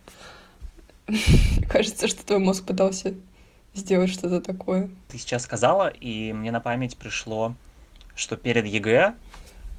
[1.70, 3.14] кажется, что твой мозг пытался
[3.74, 4.90] сделать что-то такое.
[5.10, 7.54] Ты сейчас сказала, и мне на память пришло,
[8.16, 9.16] что перед ЕГЭ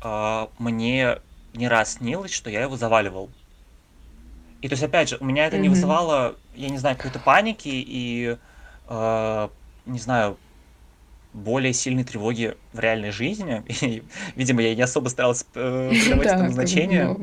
[0.02, 1.18] э, мне
[1.54, 3.30] не раз снилось, что я его заваливал.
[4.62, 7.68] И то есть, опять же, у меня это не вызывало, я не знаю, какой-то паники
[7.68, 8.36] и,
[8.88, 9.48] э,
[9.86, 10.38] не знаю,
[11.32, 13.62] более сильной тревоги в реальной жизни.
[13.82, 14.02] И,
[14.34, 17.16] видимо, я не особо старался э, придавать этому значение.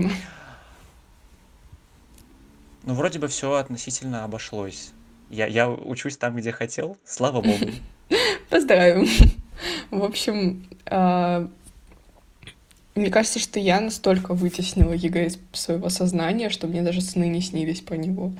[2.84, 4.92] Ну, вроде бы все относительно обошлось.
[5.30, 7.72] Я, я учусь там, где хотел, слава богу.
[8.50, 9.08] Поздравим.
[9.90, 11.50] В общем, а,
[12.96, 17.42] мне кажется, что я настолько вытеснила ЕГЭ из своего сознания, что мне даже сны не
[17.42, 18.34] снились по него.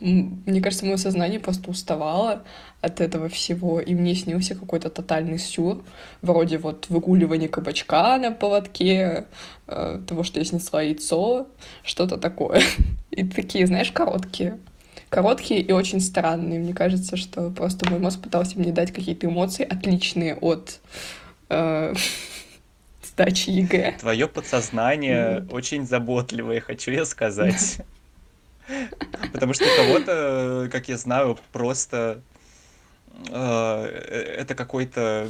[0.00, 2.42] Мне кажется, мое сознание просто уставало
[2.82, 5.82] от этого всего, и мне снился какой-то тотальный сюр,
[6.20, 9.26] вроде вот выгуливания кабачка на поводке,
[9.66, 11.48] э, того, что я снесла яйцо,
[11.82, 12.62] что-то такое.
[13.10, 14.58] И такие, знаешь, короткие.
[15.08, 16.58] Короткие и очень странные.
[16.58, 20.80] Мне кажется, что просто мой мозг пытался мне дать какие-то эмоции, отличные от
[21.48, 21.94] э,
[23.16, 23.96] сдачи ЕГЭ.
[23.98, 27.78] Твое подсознание очень заботливое, хочу я сказать.
[29.32, 32.20] Потому что кого-то, как я знаю, просто
[33.30, 33.84] э,
[34.38, 35.28] это какой-то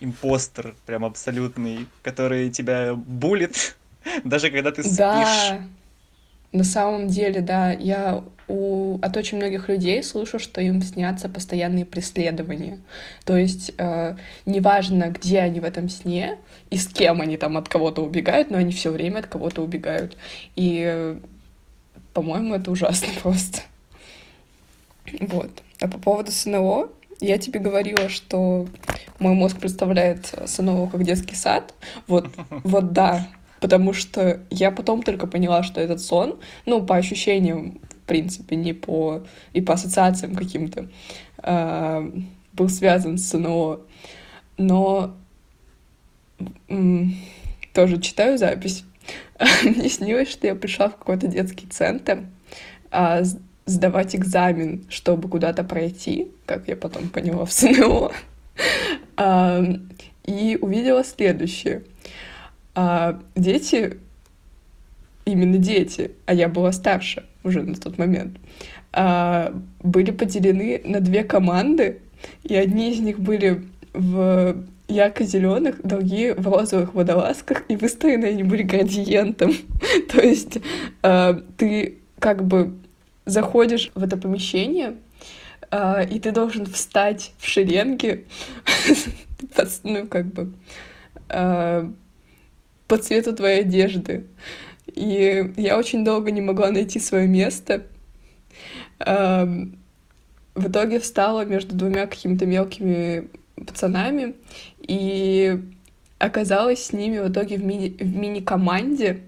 [0.00, 3.76] импостер, прям абсолютный, который тебя булит,
[4.24, 4.96] даже когда ты спишь.
[4.96, 5.62] Да,
[6.52, 11.84] на самом деле, да, я у, от очень многих людей слышу, что им снятся постоянные
[11.84, 12.80] преследования.
[13.24, 16.38] То есть э, неважно, где они в этом сне
[16.70, 20.16] и с кем они там от кого-то убегают, но они все время от кого-то убегают.
[20.56, 21.16] И, э,
[22.12, 23.60] по-моему, это ужасно просто.
[25.20, 25.50] Вот.
[25.80, 26.88] А по поводу СНО,
[27.20, 28.66] я тебе говорила, что
[29.20, 31.74] мой мозг представляет СНО как детский сад.
[32.08, 33.28] Вот, вот да,
[33.60, 38.72] потому что я потом только поняла, что этот сон, ну, по ощущениям, в принципе, не
[38.72, 39.22] по...
[39.52, 40.88] и по ассоциациям каким-то,
[41.42, 42.10] э,
[42.52, 43.80] был связан с СНО.
[44.56, 45.14] Но
[47.74, 48.84] тоже читаю запись.
[49.62, 52.24] Мне снилось, что я пришла в какой-то детский центр
[52.90, 53.22] а,
[53.66, 58.10] сдавать экзамен, чтобы куда-то пройти, как я потом поняла в СНО,
[59.16, 59.62] а,
[60.24, 61.84] и увидела следующее—
[62.82, 63.98] а дети,
[65.26, 68.38] именно дети, а я была старше уже на тот момент,
[68.94, 72.00] а, были поделены на две команды,
[72.42, 78.62] и одни из них были в ярко-зеленых, другие в розовых водолазках, и выстроены они были
[78.62, 79.52] градиентом.
[80.10, 80.56] То есть
[81.02, 82.78] э, ты как бы
[83.26, 84.94] заходишь в это помещение,
[85.70, 88.24] э, и ты должен встать в шеренге,
[89.84, 90.52] ну, как бы,
[92.90, 94.26] по цвету твоей одежды.
[94.92, 97.84] И я очень долго не могла найти свое место.
[98.98, 99.68] В
[100.56, 104.34] итоге встала между двумя какими-то мелкими пацанами
[104.80, 105.60] и
[106.18, 109.20] оказалась с ними в итоге в, мини, в мини-команде,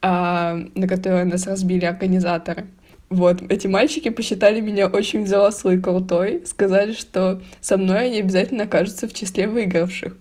[0.00, 2.68] на которой нас разбили организаторы.
[3.10, 8.64] Вот, эти мальчики посчитали меня очень взрослой и крутой, сказали, что со мной они обязательно
[8.64, 10.16] окажутся в числе выигравших.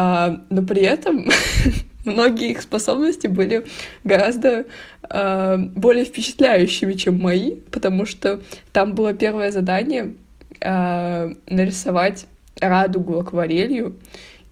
[0.00, 1.28] А, но при этом
[2.04, 3.66] многие их способности были
[4.04, 4.66] гораздо
[5.02, 8.40] а, более впечатляющими, чем мои, потому что
[8.72, 10.14] там было первое задание
[10.60, 12.26] а, нарисовать
[12.60, 13.96] радугу акварелью,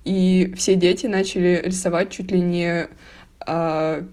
[0.05, 2.89] и все дети начали рисовать чуть ли не
[3.39, 4.05] а,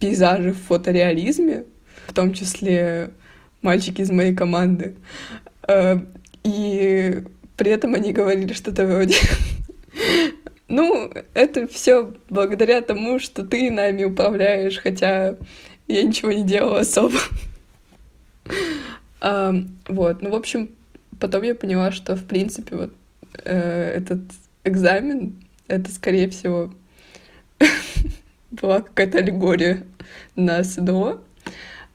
[0.00, 1.66] пейзажи в фотореализме,
[2.08, 3.10] в том числе
[3.62, 4.96] мальчики из моей команды.
[5.68, 6.00] Э,
[6.42, 7.22] и
[7.56, 9.14] при этом они говорили что-то вроде
[10.70, 15.36] ну, это все благодаря тому, что ты нами управляешь, хотя
[15.88, 17.18] я ничего не делала особо.
[19.20, 19.52] а,
[19.88, 20.70] вот, ну, в общем,
[21.18, 22.94] потом я поняла, что, в принципе, вот
[23.44, 24.20] э, этот
[24.62, 26.72] экзамен, это, скорее всего,
[28.52, 29.84] была какая-то аллегория
[30.36, 31.20] на СДО.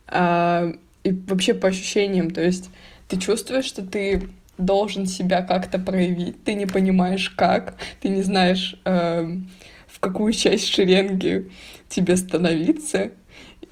[0.08, 2.70] А, и вообще по ощущениям, то есть
[3.08, 8.80] ты чувствуешь, что ты должен себя как-то проявить, ты не понимаешь как, ты не знаешь,
[8.86, 9.38] э,
[9.88, 11.52] в какую часть шеренги
[11.90, 13.12] тебе становиться,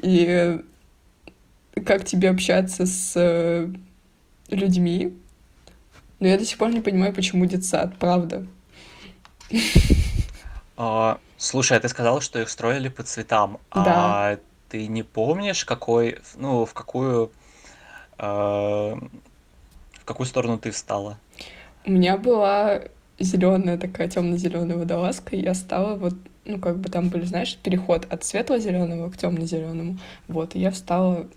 [0.02, 0.60] и
[1.86, 3.70] как тебе общаться с э,
[4.50, 5.18] людьми.
[6.20, 8.46] Но я до сих пор не понимаю, почему детсад, правда.
[10.76, 13.60] А, слушай, а ты сказала, что их строили по цветам.
[13.74, 13.84] Да.
[13.86, 17.32] А ты не помнишь, какой, ну, в какую,
[18.18, 18.96] э,
[20.04, 21.18] в какую сторону ты встала?
[21.86, 22.82] У меня была
[23.20, 26.14] зеленая такая темно-зеленая водолазка, и я стала вот,
[26.44, 29.98] ну, как бы там были, знаешь, переход от светло-зеленого к темно-зеленому.
[30.28, 31.28] Вот, и я встала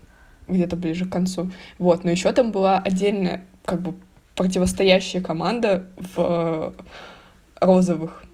[0.49, 1.49] где-то ближе к концу.
[1.79, 3.95] Вот, но еще там была отдельная, как бы,
[4.35, 6.73] противостоящая команда в
[7.61, 8.25] розовых,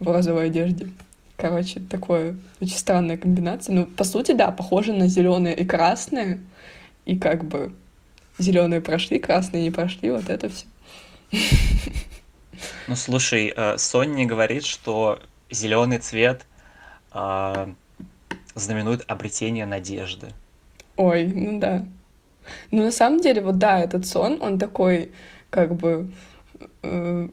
[0.00, 0.88] в розовой одежде.
[1.36, 3.76] Короче, такое очень странная комбинация.
[3.76, 6.40] Ну, по сути, да, похоже на зеленые и красные.
[7.04, 7.72] И как бы
[8.38, 10.66] зеленые прошли, красные не прошли, вот это все.
[12.86, 15.20] Ну, слушай, э, Сонни говорит, что
[15.50, 16.46] зеленый цвет
[17.12, 17.66] э,
[18.54, 20.28] знаменует обретение надежды.
[20.96, 21.84] Ой, ну да.
[22.70, 25.12] Ну, на самом деле, вот да, этот сон, он такой,
[25.50, 26.10] как бы,
[26.82, 27.28] э,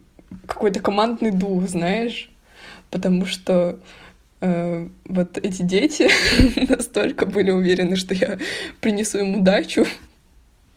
[0.45, 2.29] какой-то командный дух, знаешь,
[2.91, 3.79] потому что
[4.41, 6.09] э, вот эти дети
[6.69, 8.37] настолько были уверены, что я
[8.81, 9.85] принесу им удачу,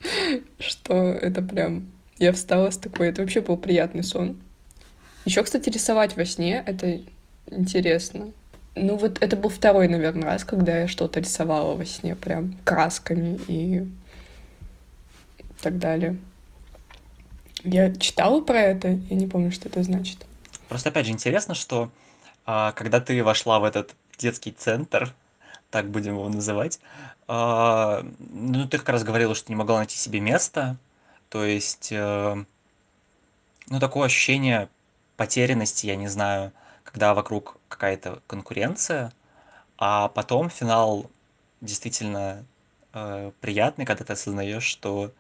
[0.59, 1.91] что это прям...
[2.19, 3.09] Я встала с такой...
[3.09, 4.37] Это вообще был приятный сон.
[5.25, 7.01] Еще, кстати, рисовать во сне— это
[7.47, 8.33] интересно.
[8.75, 13.39] Ну вот это был второй, наверное, раз, когда я что-то рисовала во сне, прям красками
[13.49, 13.87] и
[15.61, 16.17] так далее.
[17.65, 20.25] Я читала про это, я не помню, что это значит.
[20.69, 21.91] Просто опять же интересно, что
[22.47, 25.13] а, когда ты вошла в этот детский центр,
[25.71, 26.79] так будем его называть,
[27.29, 30.79] а, ну ты как раз говорила, что не могла найти себе место,
[31.29, 32.45] то есть, э,
[33.69, 34.71] ну такое ощущение
[35.19, 36.53] потерянности, я не знаю,
[36.85, 39.13] когда вокруг какая-то конкуренция,
[39.77, 41.11] а потом финал
[41.61, 42.47] действительно
[42.95, 45.13] э, приятный, когда ты осознаешь, что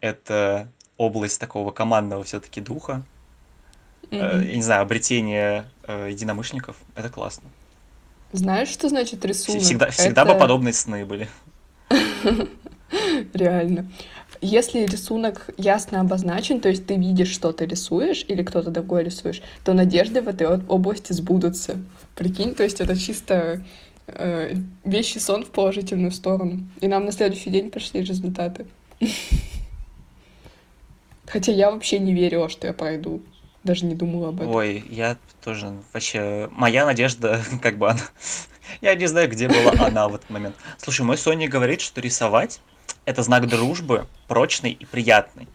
[0.00, 3.02] это область такого командного все-таки духа,
[4.10, 4.44] mm-hmm.
[4.44, 7.48] я не знаю, обретение э, единомышленников, это классно.
[8.32, 9.62] Знаешь, что значит рисунок?
[9.62, 10.32] Всегда, всегда это...
[10.32, 11.28] бы подобные сны были.
[13.34, 13.90] Реально.
[14.40, 19.42] Если рисунок ясно обозначен, то есть ты видишь, что ты рисуешь, или кто-то другой рисуешь,
[19.64, 21.78] то надежды в этой области сбудутся.
[22.14, 23.64] Прикинь, то есть это чисто
[24.06, 26.66] э, вещий сон в положительную сторону.
[26.80, 28.66] И нам на следующий день пришли результаты.
[31.26, 33.22] Хотя я вообще не верила, что я пройду.
[33.62, 34.54] Даже не думала об этом.
[34.54, 36.50] Ой, я тоже вообще...
[36.52, 38.00] Моя надежда, как бы она...
[38.80, 40.56] Я не знаю, где была она в этот момент.
[40.78, 42.60] Слушай, мой Соня говорит, что рисовать—
[43.04, 45.48] это знак дружбы, прочный и приятный.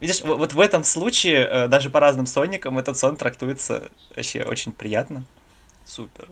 [0.00, 4.72] Видишь, вот в этом случае, э, даже по разным сонникам, этот сон трактуется вообще очень
[4.72, 5.24] приятно.
[5.84, 6.28] Супер.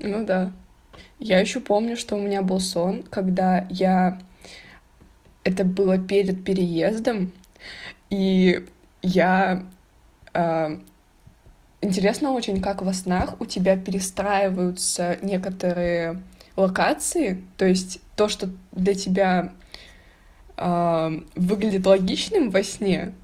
[0.00, 0.52] Ну да.
[1.20, 4.20] Я еще помню, что у меня был сон, когда я...
[5.44, 7.32] Это было перед переездом,
[8.10, 8.66] и
[9.02, 9.64] я...
[10.34, 10.78] Э,
[11.80, 16.22] интересно очень, как во снах у тебя перестраиваются некоторые
[16.56, 19.52] локации, то есть то, что для тебя
[20.56, 23.14] э, выглядит логичным во сне,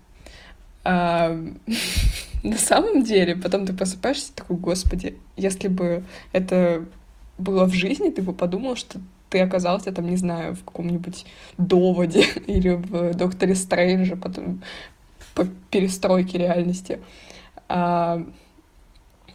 [0.85, 1.53] э,
[2.43, 6.85] на самом деле потом ты просыпаешься такой, господи, если бы это
[7.39, 9.01] было в жизни, ты бы подумал, что
[9.31, 11.27] ты оказался там, не знаю, в каком-нибудь
[11.59, 14.63] доводе или в Докторе Стрэнджа потом
[15.35, 17.01] по перестройке реальности.
[17.69, 18.25] А,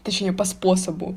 [0.09, 1.15] точнее, по способу.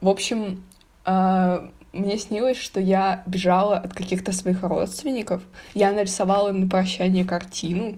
[0.00, 0.62] В общем,
[1.04, 5.42] а, мне снилось, что я бежала от каких-то своих родственников.
[5.74, 7.96] Я нарисовала на прощание картину.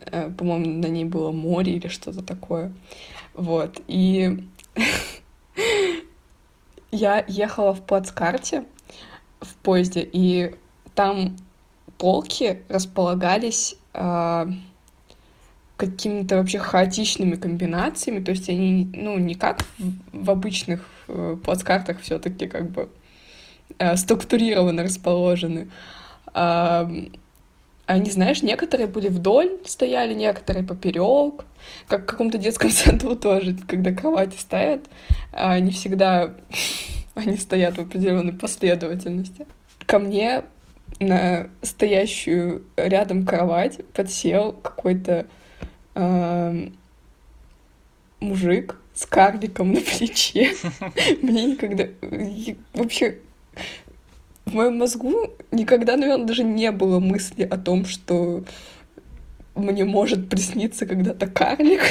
[0.00, 2.72] Э, по-моему, на ней было море или что-то такое.
[3.34, 3.80] Вот.
[3.86, 4.44] И
[6.90, 8.64] я ехала в плацкарте,
[9.40, 10.56] в поезде, и
[10.96, 11.36] там
[11.98, 14.46] полки располагались э,
[15.76, 19.64] какими-то вообще хаотичными комбинациями, то есть они, ну, не как
[20.12, 22.88] в обычных э, плацкартах все таки как бы
[23.78, 25.68] э, структурированно расположены,
[26.32, 27.10] Ам,
[27.86, 31.44] они, знаешь, некоторые были вдоль стояли, некоторые поперек,
[31.86, 34.80] как в каком-то детском саду тоже, когда кровати стоят,
[35.32, 36.34] а не всегда
[37.14, 39.46] они стоят в определенной последовательности.
[39.86, 40.44] Ко мне
[41.00, 45.26] на стоящую рядом кровать подсел какой-то
[45.94, 46.68] э,
[48.20, 50.52] мужик с карликом на плече.
[51.22, 51.88] Мне никогда...
[52.72, 53.18] Вообще,
[54.44, 58.44] в моем мозгу никогда, наверное, даже не было мысли о том, что
[59.54, 61.82] мне может присниться когда-то карлик.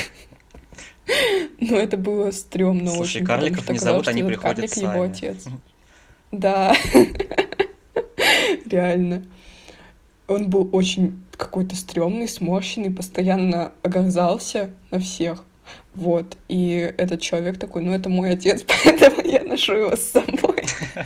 [1.60, 3.26] Но это было стрёмно Слушай, очень.
[3.26, 4.94] карликов не зовут, они приходят карлик сами.
[4.94, 5.46] его отец.
[6.32, 6.76] Да,
[8.66, 9.24] реально.
[10.28, 15.44] Он был очень какой-то стрёмный, сморщенный, постоянно огрызался на всех.
[15.96, 16.38] Вот.
[16.48, 20.66] И этот человек такой, ну это мой отец, поэтому я ношу его с собой.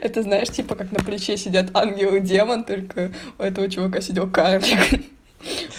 [0.00, 4.30] Это, знаешь, типа как на плече сидят ангел и демон, только у этого чувака сидел
[4.30, 5.02] карлик.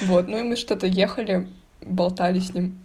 [0.01, 1.47] Вот, ну и мы что-то ехали,
[1.80, 2.78] болтали с ним.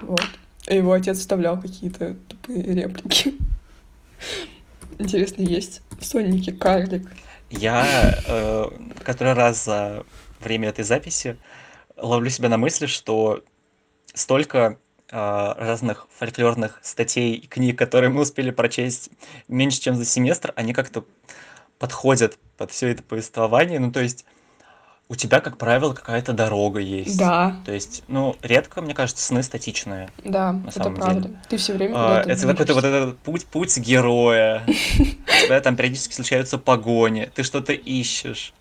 [0.00, 0.24] Вот.
[0.66, 3.34] И его отец вставлял какие-то тупые реплики.
[4.98, 7.06] Интересно, есть в Соннике карлик?
[7.50, 8.70] Я э,
[9.04, 10.04] который раз за
[10.40, 11.36] время этой записи
[11.96, 13.42] ловлю себя на мысли, что
[14.14, 14.78] столько
[15.10, 19.10] а, разных фольклорных статей и книг, которые мы успели прочесть
[19.48, 21.04] меньше, чем за семестр, они как-то
[21.78, 23.78] подходят под все это повествование.
[23.78, 24.24] Ну, то есть
[25.08, 27.18] у тебя, как правило, какая-то дорога есть.
[27.18, 30.08] Да, То есть, ну, редко, мне кажется, сны статичные.
[30.24, 31.20] да, На это самом правда.
[31.20, 31.36] деле.
[31.48, 34.62] Ты все время А, Это какой-то вот этот путь, путь героя.
[34.66, 38.54] У тебя там периодически случаются погони, ты что-то ищешь.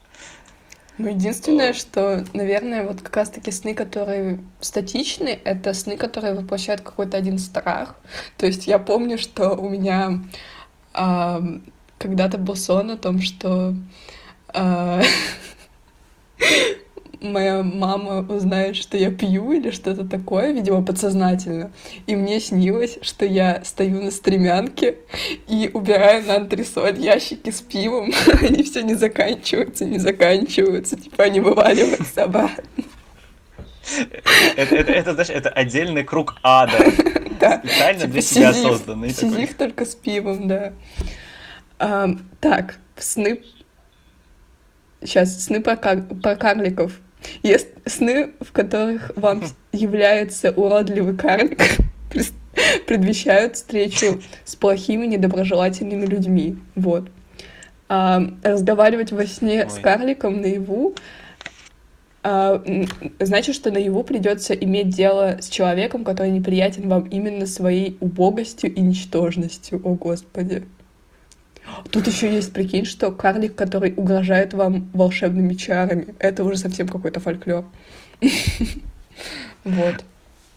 [1.00, 7.18] Ну, единственное, что, наверное, вот как раз-таки сны, которые статичны, это сны, которые воплощают какой-то
[7.18, 7.96] один страх.
[8.38, 10.22] То есть я помню, что у меня
[10.94, 11.64] ам,
[11.98, 13.74] когда-то был сон о том, что
[14.50, 15.02] а,
[17.24, 21.72] моя мама узнает, что я пью или что-то такое, видимо, подсознательно.
[22.06, 24.98] И мне снилось, что я стою на стремянке
[25.48, 28.12] и убираю на антресоль ящики с пивом.
[28.42, 30.98] Они все не заканчиваются, не заканчиваются.
[30.98, 32.64] Типа они вываливаются обратно.
[34.56, 36.78] Это, это, это, знаешь, это отдельный круг ада,
[37.40, 37.60] Да.
[37.60, 38.68] специально Типа для тебя Сизиф.
[38.68, 39.10] созданный.
[39.10, 40.74] Сизиф только с пивом, да.
[42.40, 43.42] Так, сны...
[45.06, 47.00] Сейчас, сны про, кар- про карликов.
[47.42, 51.62] Есть сны, в которых вам является уродливый карлик,
[52.88, 56.58] предвещают встречу с плохими, недоброжелательными людьми.
[56.76, 57.10] Вот.
[57.90, 59.82] А, разговаривать во сне с Ой.
[59.82, 60.96] карликом наяву
[62.26, 62.64] а,
[63.20, 68.80] значит, что наяву придется иметь дело с человеком, который неприятен вам именно своей убогостью и
[68.80, 69.82] ничтожностью.
[69.84, 70.64] О, Господи.
[71.92, 76.16] Тут еще есть, прикинь, что карлик, который угрожает вам волшебными чарами.
[76.20, 77.66] Это уже совсем какой-то фольклор.
[79.64, 80.04] Вот.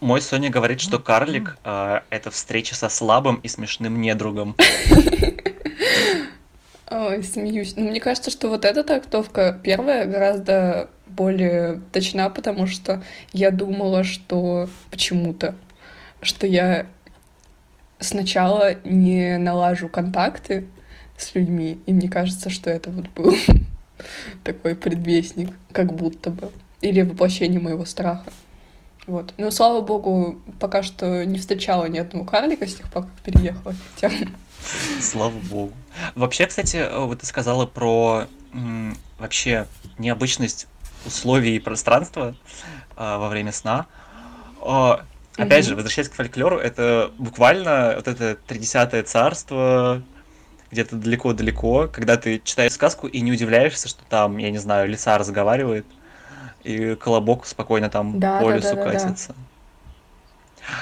[0.01, 4.55] Мой Соня говорит, что карлик а, это встреча со слабым и смешным недругом.
[6.89, 7.75] Ой, смеюсь.
[7.75, 13.01] Но мне кажется, что вот эта трактовка первая гораздо более точна, потому что
[13.33, 15.55] я думала, что почему-то,
[16.21, 16.85] что я
[17.99, 20.67] сначала не налажу контакты
[21.17, 23.35] с людьми, и мне кажется, что это вот был
[24.43, 26.51] такой предвестник, как будто бы,
[26.81, 28.31] или воплощение моего страха.
[29.07, 29.33] Вот.
[29.37, 33.73] Но, слава богу, пока что не встречала ни одного карлика с тех пор, как переехала.
[33.95, 34.11] Хотя
[35.01, 35.73] Слава богу.
[36.15, 40.67] Вообще, кстати, э, вот ты сказала про м, вообще необычность
[41.05, 42.35] условий и пространства
[42.95, 43.85] а, во время сна.
[44.61, 45.05] А,
[45.37, 50.01] Опять же, возвращаясь к фольклору, это буквально вот это тридесятое царство,
[50.71, 55.17] где-то далеко-далеко, когда ты читаешь сказку и не удивляешься, что там, я не знаю, лиса
[55.17, 55.95] разговаривает,
[56.63, 58.89] и колобок спокойно там Да, по да, лесу да, да, да.
[58.91, 59.35] катится.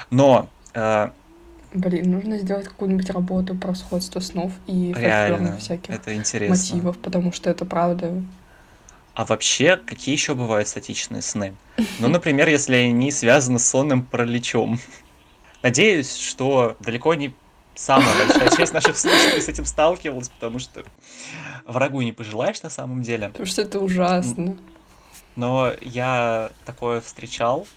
[0.10, 1.10] Но э,
[1.74, 6.78] Блин, нужно сделать какую-нибудь работу про сходство снов и реально, всяких это интересно.
[6.78, 8.24] мотивов, потому что это правда.
[9.14, 11.58] А вообще, какие еще бывают статичные сны?
[11.98, 14.80] Ну, например, если они связаны с сонным параличом.
[15.64, 17.40] Надеюсь, что далеко не
[17.76, 20.84] самая большая часть наших слушателей с этим сталкивалась, потому что
[21.66, 23.30] врагу не пожелаешь на самом деле.
[23.30, 24.58] Потому что это ужасно.
[25.36, 27.68] Но я такое встречал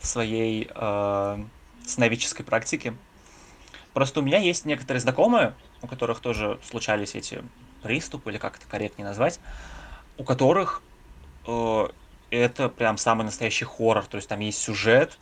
[0.00, 1.44] в своей э,
[1.86, 2.94] сновидческой практике.
[3.94, 7.42] Просто у меня есть некоторые знакомые, у которых тоже случались эти
[7.82, 9.40] приступы, или как это корректнее назвать,
[10.18, 10.82] у которых
[11.46, 11.88] э,
[12.30, 14.04] это прям самый настоящий хоррор.
[14.06, 15.18] То есть там есть сюжет,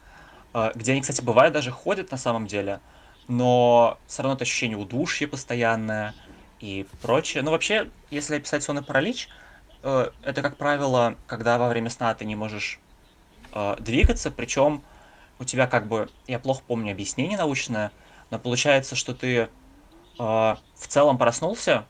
[0.55, 2.81] э, где они, кстати, бывает даже ходят на самом деле,
[3.29, 6.14] но все равно это ощущение удушья постоянное,
[6.61, 7.43] и прочее.
[7.43, 9.29] Ну, вообще, если описать сонный паралич,
[9.83, 12.81] э, это, как правило, когда во время сна ты не можешь
[13.53, 14.83] э, двигаться, причем
[15.39, 17.93] у тебя как бы, я плохо помню объяснение научное,
[18.31, 19.49] но получается, что ты э,
[20.18, 21.87] в целом проснулся,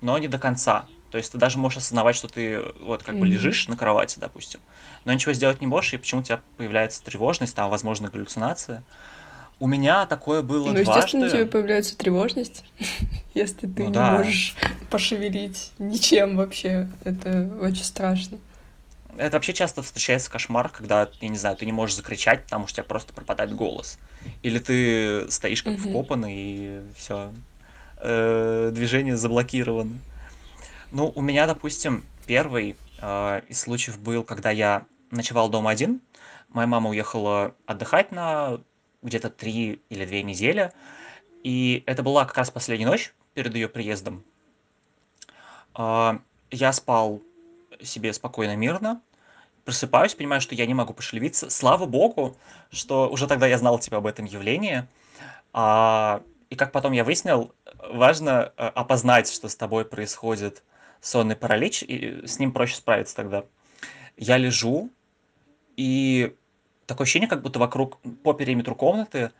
[0.00, 0.88] но не до конца.
[1.10, 4.60] То есть ты даже можешь осознавать, что ты вот как бы лежишь на кровати, допустим,
[5.04, 8.84] но ничего сделать не можешь, и почему у тебя появляется тревожность, там, возможно, галлюцинация.
[9.58, 11.52] У меня такое было Ну, естественно, у тебя дважды.
[11.52, 12.64] появляется тревожность,
[13.34, 14.54] если ты Ну не да, можешь
[14.90, 16.88] пошевелить ничем вообще.
[17.04, 18.38] Это очень страшно.
[19.16, 22.74] это вообще часто встречается кошмар, когда, я не знаю, ты не можешь закричать, потому что
[22.74, 23.98] у тебя просто пропадает голос.
[24.42, 27.32] Или ты стоишь как вкопанный, и все,
[28.00, 29.98] движения заблокированы.
[30.92, 36.00] Ну, у меня, допустим, первый э, из случаев был, когда я ночевал дома один.
[36.50, 38.60] Моя мама уехала отдыхать на
[39.02, 40.72] где-то три или две недели.
[41.42, 44.24] И это была как раз последняя ночь перед ее приездом.
[45.74, 46.20] А,
[46.50, 47.22] Я спал
[47.82, 49.00] себе спокойно, мирно.
[49.64, 51.50] Просыпаюсь, понимаю, что я не могу пошевелиться.
[51.50, 52.36] Слава богу,
[52.70, 54.86] что уже тогда я знал типа об этом явлении.
[55.52, 60.62] А, и как потом я выяснил, важно э, опознать, что с тобой происходит
[61.00, 63.44] сонный паралич, и с ним проще справиться тогда.
[64.16, 64.90] Я лежу,
[65.76, 66.34] и
[66.86, 69.32] такое ощущение, как будто вокруг, по периметру комнаты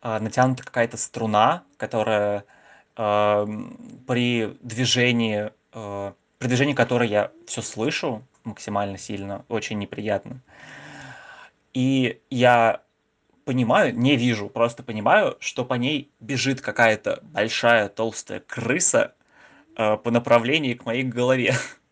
[0.00, 2.44] а, натянута какая-то струна, которая
[2.96, 3.76] ам,
[4.06, 10.40] при движении, э, при движении которой я все слышу максимально сильно, очень неприятно.
[11.72, 12.82] И я
[13.44, 19.14] понимаю, не вижу, просто понимаю, что по ней бежит какая-то большая толстая крыса
[19.76, 21.54] э, по направлению к моей голове.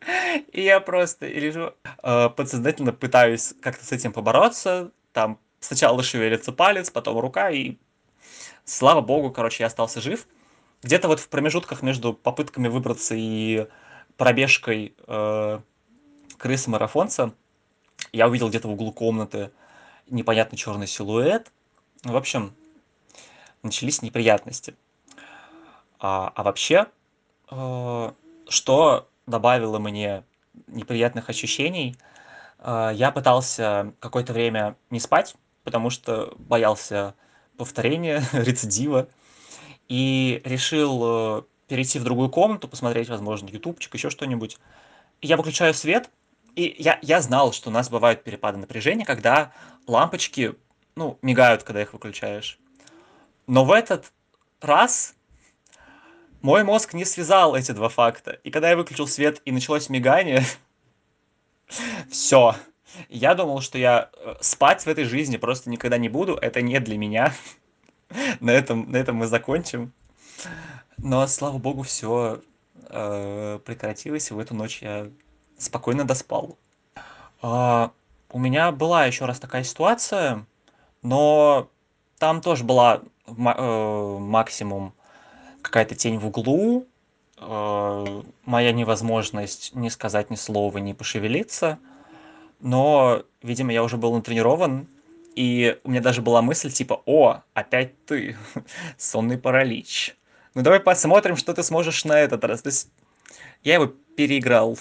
[0.52, 1.72] И я просто лежу,
[2.02, 4.90] э, подсознательно пытаюсь как-то с этим побороться.
[5.12, 7.76] Там сначала шевелится палец, потом рука, и
[8.64, 10.26] слава богу, короче, я остался жив.
[10.82, 13.66] Где-то вот в промежутках между попытками выбраться и
[14.16, 15.60] пробежкой э,
[16.38, 17.32] крысы-марафонца
[18.12, 19.50] я увидел где-то в углу комнаты
[20.08, 21.50] непонятный черный силуэт.
[22.04, 22.54] В общем,
[23.62, 24.76] начались неприятности.
[25.98, 26.86] А, а вообще,
[27.50, 28.12] э,
[28.48, 30.24] что добавило мне
[30.68, 31.96] неприятных ощущений,
[32.58, 37.14] э, я пытался какое-то время не спать, потому что боялся
[37.56, 39.08] повторения, рецидива,
[39.88, 44.58] и решил э, перейти в другую комнату, посмотреть, возможно, ютубчик, еще что-нибудь.
[45.20, 46.10] Я выключаю свет,
[46.54, 49.52] и я, я знал, что у нас бывают перепады напряжения, когда
[49.86, 50.54] лампочки,
[50.94, 52.58] ну, мигают, когда их выключаешь.
[53.46, 54.12] Но в этот
[54.60, 55.15] раз
[56.46, 58.38] мой мозг не связал эти два факта.
[58.44, 60.44] И когда я выключил свет и началось мигание,
[62.08, 62.54] все.
[63.08, 66.36] Я думал, что я э, спать в этой жизни просто никогда не буду.
[66.36, 67.34] Это не для меня.
[68.40, 69.92] на, этом, на этом мы закончим.
[70.98, 72.40] Но, слава богу, все
[72.90, 75.10] э, прекратилось, и в эту ночь я
[75.58, 76.56] спокойно доспал.
[77.42, 77.90] А,
[78.30, 80.46] у меня была еще раз такая ситуация,
[81.02, 81.68] но
[82.18, 84.94] там тоже была э, максимум
[85.66, 86.86] какая-то тень в углу,
[87.38, 91.78] э, моя невозможность не сказать ни слова, не пошевелиться.
[92.60, 94.86] Но, видимо, я уже был натренирован,
[95.34, 98.36] и у меня даже была мысль типа, о, опять ты,
[98.96, 100.16] сонный паралич.
[100.54, 102.62] Ну давай посмотрим, что ты сможешь на этот раз.
[102.62, 102.88] То есть
[103.64, 104.78] я его переиграл,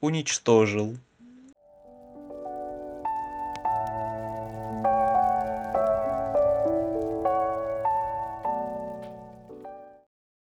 [0.00, 0.96] уничтожил.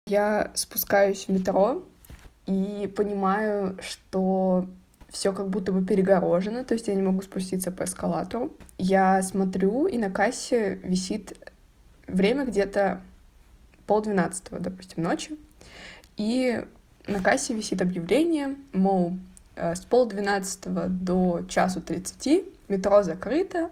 [0.09, 1.83] Я спускаюсь в метро
[2.47, 4.65] и понимаю, что
[5.09, 8.51] все как будто бы перегорожено, то есть я не могу спуститься по эскалатору.
[8.79, 11.37] Я смотрю, и на кассе висит
[12.07, 13.01] время где-то
[13.85, 15.37] полдвенадцатого, допустим, ночи.
[16.17, 16.65] И
[17.05, 19.13] на кассе висит объявление, мол,
[19.55, 23.69] э, с полдвенадцатого до часу тридцати метро закрыто,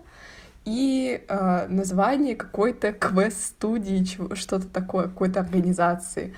[0.68, 4.06] и э, название какой-то квест-студии,
[4.36, 6.36] что-то такое, какой-то организации.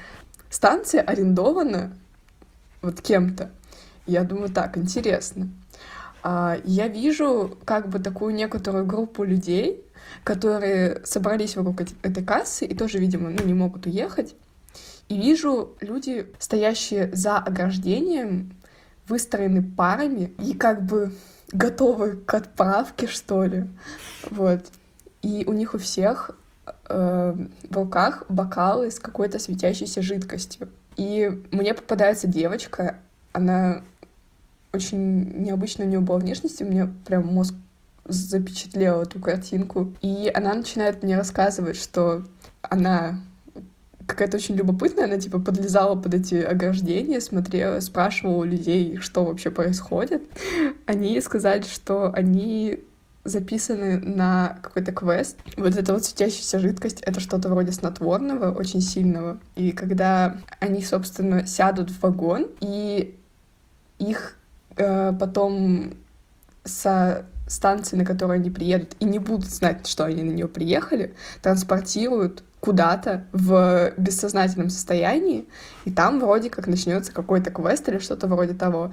[0.52, 1.98] Станция арендована
[2.84, 3.50] вот кем-то.
[4.06, 5.50] Я думаю, так, интересно.
[6.22, 9.84] А, я вижу как бы такую некоторую группу людей,
[10.24, 14.36] которые собрались вокруг этой кассы и тоже, видимо, ну, не могут уехать.
[15.08, 18.54] И вижу люди, стоящие за ограждением,
[19.08, 21.14] выстроены парами и как бы
[21.52, 23.68] готовы к отправке, что ли.
[24.30, 24.66] Вот.
[25.22, 26.32] И у них у всех
[26.88, 27.36] э,
[27.70, 30.70] в руках бокалы с какой-то светящейся жидкостью.
[30.96, 32.98] И мне попадается девочка,
[33.32, 33.82] она
[34.74, 37.54] очень необычная у нее была внешность, и мне прям мозг
[38.06, 39.94] запечатлел эту картинку.
[40.02, 42.24] И она начинает мне рассказывать, что
[42.62, 43.20] она
[44.10, 49.52] какая-то очень любопытная, она типа подлезала под эти ограждения, смотрела, спрашивала у людей, что вообще
[49.52, 50.24] происходит.
[50.86, 52.84] Они сказали, что они
[53.24, 55.38] записаны на какой-то квест.
[55.58, 59.40] Вот эта вот светящаяся жидкость— это что-то вроде снотворного, очень сильного.
[59.56, 63.16] И когда они, собственно, сядут в вагон, и
[64.00, 64.36] их
[64.78, 65.94] э, потом
[66.64, 71.14] со станции, на которую они приедут, и не будут знать, что они на нее приехали,
[71.42, 75.48] транспортируют куда-то в бессознательном состоянии,
[75.86, 78.92] и там вроде как начнется какой-то квест или что-то вроде того.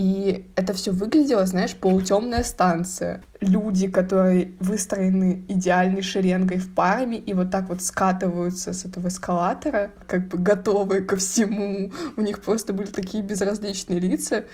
[0.00, 3.22] И это все выглядело, знаешь, полутемная станция.
[3.42, 9.90] Люди, которые выстроены идеальной шеренгой в парами и вот так вот скатываются с этого эскалатора,
[10.06, 11.92] как бы готовые ко всему.
[12.16, 14.44] У них просто были такие безразличные лица.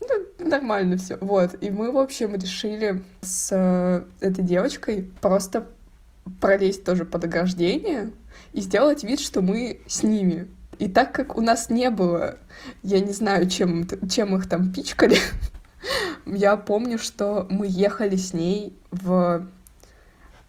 [0.00, 1.18] Ну, нормально все.
[1.20, 1.62] Вот.
[1.62, 5.66] И мы, в общем, решили с э, этой девочкой просто
[6.40, 8.10] пролезть тоже под ограждение
[8.52, 10.48] и сделать вид, что мы с ними.
[10.78, 12.38] И так как у нас не было,
[12.82, 15.16] я не знаю, чем, чем их там пичкали,
[16.26, 19.46] я помню, что мы ехали с ней в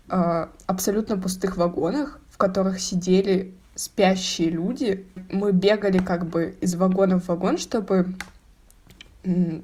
[0.09, 5.05] э, абсолютно пустых вагонах, в которых сидели спящие люди.
[5.29, 8.15] Мы бегали как бы из вагона в вагон, чтобы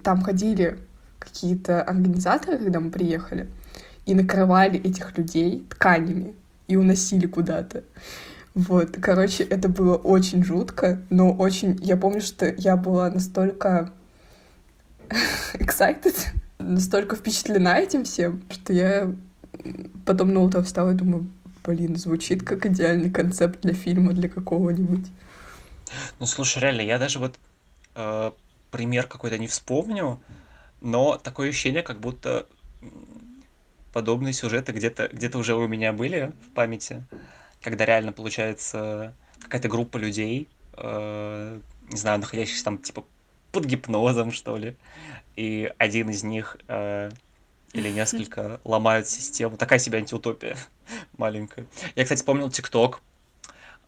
[0.03, 0.79] там ходили
[1.19, 3.47] какие-то организаторы, когда мы приехали,
[4.05, 6.33] и накрывали этих людей тканями
[6.67, 7.83] и уносили куда-то.
[8.53, 11.79] Вот, короче, это было очень жутко, но очень...
[11.81, 13.91] Я помню, что я была настолько
[15.53, 16.15] excited,
[16.59, 19.13] настолько впечатлена этим всем, что я
[20.05, 21.29] потом на утро встала и думаю,
[21.63, 25.07] блин, звучит как идеальный концепт для фильма, для какого-нибудь.
[26.19, 27.35] Ну, слушай, реально, я даже вот
[27.95, 28.31] э,
[28.69, 30.19] пример какой-то не вспомню,
[30.81, 32.47] но такое ощущение, как будто
[33.93, 37.05] подобные сюжеты где-то где уже у меня были в памяти
[37.61, 43.05] когда реально получается какая-то группа людей, э, не знаю, находящихся там типа
[43.51, 44.75] под гипнозом, что ли,
[45.35, 47.11] и один из них э,
[47.73, 49.57] или несколько ломают систему.
[49.57, 50.57] Такая себе антиутопия
[51.17, 51.65] маленькая.
[51.95, 53.01] Я, кстати, вспомнил ТикТок.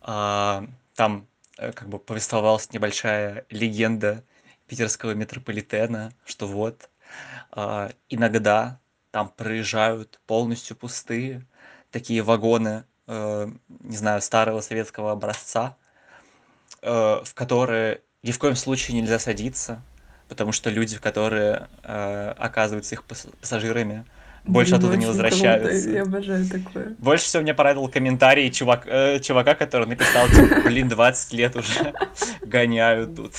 [0.01, 1.27] Э, там
[1.57, 4.23] э, как бы повествовалась небольшая легенда
[4.67, 6.89] питерского метрополитена, что вот
[7.55, 8.79] э, иногда
[9.13, 11.45] там проезжают полностью пустые
[11.91, 13.47] такие вагоны э,
[13.81, 15.77] не знаю, старого советского образца,
[16.81, 19.83] э, в которые ни в коем случае нельзя садиться,
[20.29, 24.03] потому что люди, которые э, оказываются их пассажирами,
[24.45, 25.89] больше Блин, оттуда не возвращаются.
[25.91, 26.95] Я обожаю такое.
[26.97, 31.93] Больше всего мне порадовал комментарий чувак, э, чувака, который написал, типа, блин, 20 лет уже
[32.41, 33.33] гоняют тут.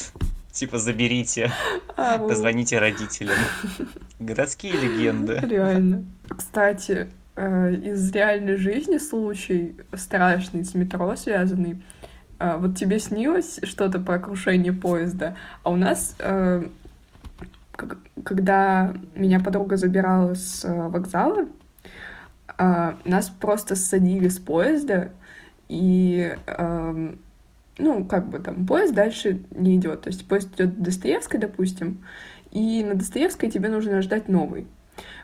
[0.54, 1.52] Типа, заберите,
[1.96, 3.36] а, позвоните родителям.
[4.18, 5.38] Городские легенды.
[5.42, 6.04] Реально.
[6.28, 11.82] Кстати, Э, из реальной жизни случай страшный с метро связанный.
[12.38, 16.64] Э, вот тебе снилось что-то про крушение поезда, а у нас, э,
[18.22, 21.46] когда меня подруга забирала с вокзала,
[22.56, 25.10] нас просто ссадили с поезда,
[25.68, 27.18] и эм,
[27.78, 30.02] ну, как бы там, поезд дальше не идет.
[30.02, 32.04] То есть поезд идет до Достоевской, допустим,
[32.50, 34.66] и на Достоевской тебе нужно ждать новый.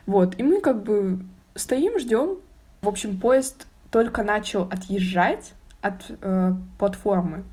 [0.05, 1.21] Вот, и мы как бы
[1.55, 2.37] Стоим, ждем.
[2.81, 7.43] В общем, поезд только начал отъезжать от э, платформы,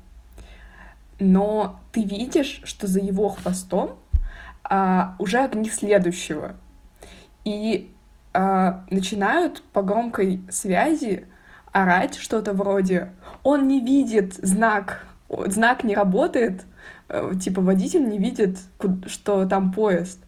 [1.19, 3.97] но ты видишь, что за его хвостом
[4.63, 6.55] а, уже огни следующего.
[7.43, 7.91] И
[8.33, 11.25] а, начинают по громкой связи
[11.73, 13.11] орать что-то вроде
[13.43, 16.63] «Он не видит знак, знак не работает»,
[17.07, 18.57] э, типа водитель не видит,
[19.07, 20.19] что там поезд.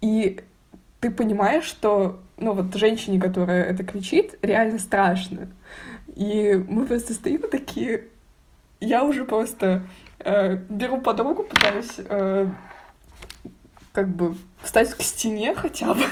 [0.00, 0.40] И
[1.00, 5.48] ты понимаешь, что ну вот женщине, которая это кричит, реально страшно.
[6.14, 8.04] И мы просто стоим такие,
[8.80, 9.82] я уже просто
[10.18, 12.48] э, беру подругу, пытаюсь э,
[13.92, 16.04] как бы встать к стене хотя бы,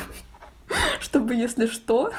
[1.00, 2.12] чтобы, если что,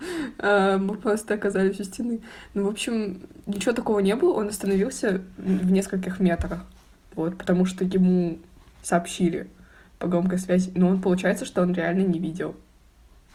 [0.38, 2.20] мы просто оказались у стены.
[2.54, 6.64] Ну, в общем, ничего такого не было, он остановился в нескольких метрах,
[7.14, 8.38] вот, потому что ему
[8.82, 9.48] сообщили
[9.98, 12.56] по громкой связи, но он, получается, что он реально не видел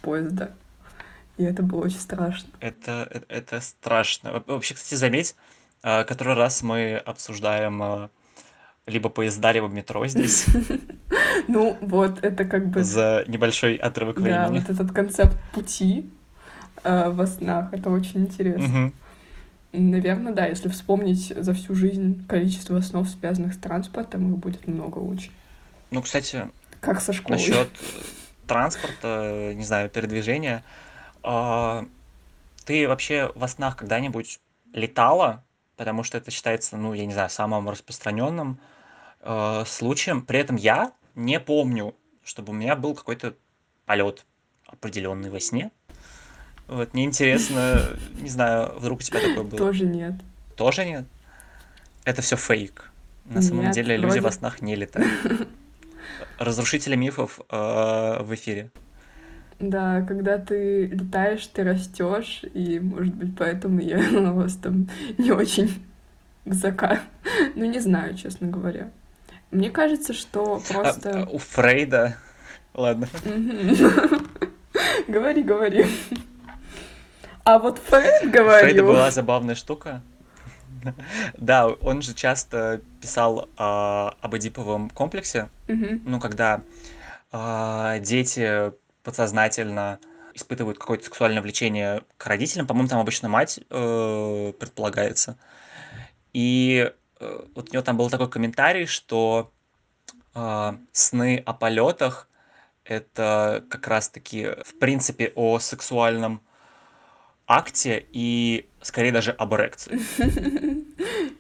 [0.01, 0.51] поезда.
[1.38, 2.49] И это было очень страшно.
[2.59, 4.43] Это, это, это страшно.
[4.47, 5.36] Вообще, кстати, заметь,
[5.84, 8.09] а, который раз мы обсуждаем а,
[8.88, 10.45] либо поезда, либо метро здесь.
[11.47, 12.84] Ну, вот, это как бы...
[12.84, 14.57] За небольшой отрывок времени.
[14.57, 16.09] Да, вот этот концепт пути
[16.86, 18.91] а, во снах, это очень интересно.
[19.73, 24.99] Наверное, да, если вспомнить за всю жизнь количество снов, связанных с транспортом, их будет много
[24.99, 25.31] очень.
[25.91, 26.47] Ну, кстати,
[26.79, 27.38] как со школой.
[27.38, 27.69] Насчет
[28.47, 30.63] транспорта, не знаю, передвижения.
[31.23, 31.86] А,
[32.63, 34.39] ты вообще во снах когда-нибудь
[34.71, 35.43] летала
[35.77, 38.59] потому что это считается, ну, я не знаю, самым распространенным
[39.21, 40.21] э, случаем.
[40.21, 43.36] При этом я не помню, чтобы у меня был какой-то
[43.86, 44.25] полет
[44.65, 45.71] определенный во сне.
[46.68, 47.82] Вот, мне интересно,
[48.20, 49.57] не знаю, вдруг у тебя такое было?
[49.57, 50.13] Тоже нет.
[50.55, 51.05] Тоже нет?
[52.05, 52.91] Это все фейк.
[53.26, 55.09] На самом Нет, деле люди вроде- во снах не летают.
[56.39, 58.70] Разрушители мифов э, в эфире.
[59.59, 63.97] Да, когда ты летаешь, ты растешь, и, может быть, поэтому я
[64.34, 65.84] ростом не очень
[66.45, 66.99] высока.
[67.55, 68.89] Ну, не знаю, честно говоря.
[69.51, 71.28] Мне кажется, что А, просто...
[71.32, 72.18] у Фрейда...
[72.74, 73.07] Ладно.
[75.07, 75.86] Говори, говори.
[77.46, 78.88] А вот Фрейд У Фрейда говорил...
[78.88, 80.02] была забавная штука.
[81.38, 86.02] Да, он же часто писал а, об Эдиповом комплексе, Мгм.
[86.06, 86.62] ну, когда
[87.32, 88.72] а, дети
[89.04, 90.00] подсознательно
[90.34, 95.38] испытывают какое-то сексуальное влечение к родителям, по-моему, там обычно мать э, предполагается.
[96.34, 99.54] И э, вот у него там был такой комментарий, что
[100.34, 102.28] а, сны о полетах
[102.84, 106.41] это как раз-таки, в принципе, о сексуальном
[107.48, 110.00] акте и скорее даже об эрекции.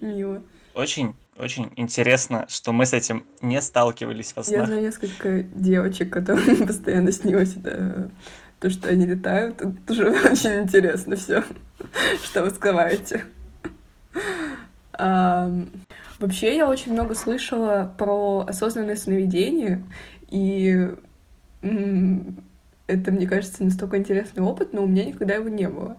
[0.01, 0.41] Мило.
[0.73, 4.67] Очень, очень интересно, что мы с этим не сталкивались во Я снах.
[4.67, 8.11] знаю несколько девочек, которым постоянно снилось это,
[8.59, 9.61] то, что они летают.
[9.61, 11.43] Это тоже очень интересно все,
[12.23, 13.25] что вы скрываете.
[14.93, 15.69] Ам,
[16.19, 19.83] Вообще, я очень много слышала про осознанное сновидение,
[20.29, 20.91] и
[22.87, 25.97] это, мне кажется, настолько интересный опыт, но у меня никогда его не было.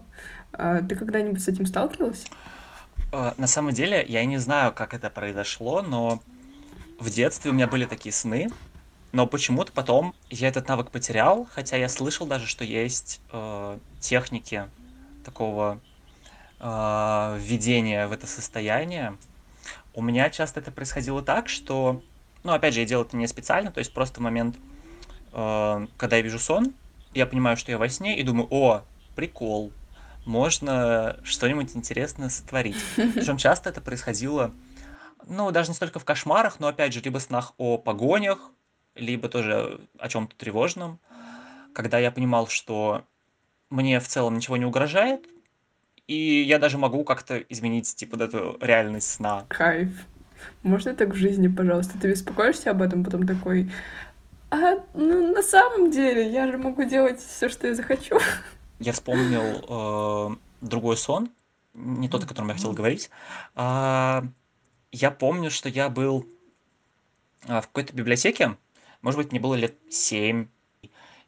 [0.53, 2.25] А Ты когда-нибудь с этим сталкивалась?
[3.11, 6.23] Э, На самом деле, я не знаю, как это произошло, но
[6.99, 8.49] в детстве у меня были такие сны,
[9.11, 14.69] но почему-то потом я этот навык потерял, хотя я слышал даже, что есть э, техники
[15.23, 15.81] такого
[16.59, 19.17] э, введения в это состояние.
[19.93, 22.03] У меня часто это происходило так, что,
[22.43, 24.57] ну, опять же, я делал это не специально, то есть просто в момент,
[25.31, 26.73] э, когда я вижу сон,
[27.13, 28.83] я понимаю, что я во сне, и думаю, о,
[29.15, 29.71] прикол,
[30.25, 32.77] можно что-нибудь интересное сотворить.
[32.95, 34.51] Причем часто это происходило,
[35.25, 38.51] ну, даже не столько в кошмарах, но, опять же, либо снах о погонях,
[38.95, 40.99] либо тоже о чем-то тревожном,
[41.73, 43.03] когда я понимал, что
[43.69, 45.27] мне в целом ничего не угрожает,
[46.07, 49.45] и я даже могу как-то изменить, типа, вот эту реальность сна.
[49.49, 49.89] Кайф.
[50.63, 51.99] Можно так в жизни, пожалуйста?
[51.99, 53.71] Ты беспокоишься об этом, потом такой...
[54.49, 58.19] А, ну, на самом деле, я же могу делать все, что я захочу.
[58.79, 61.31] Я вспомнил э, другой сон,
[61.73, 63.09] не тот, о котором я хотел говорить.
[63.55, 64.23] А,
[64.91, 66.25] я помню, что я был
[67.47, 68.57] а, в какой-то библиотеке,
[69.01, 70.47] может быть, мне было лет семь,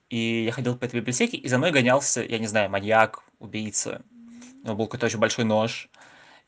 [0.09, 4.01] и я ходил по этой библиотеке, и за мной гонялся, я не знаю, маньяк, убийца.
[4.63, 5.89] У него был какой-то очень большой нож.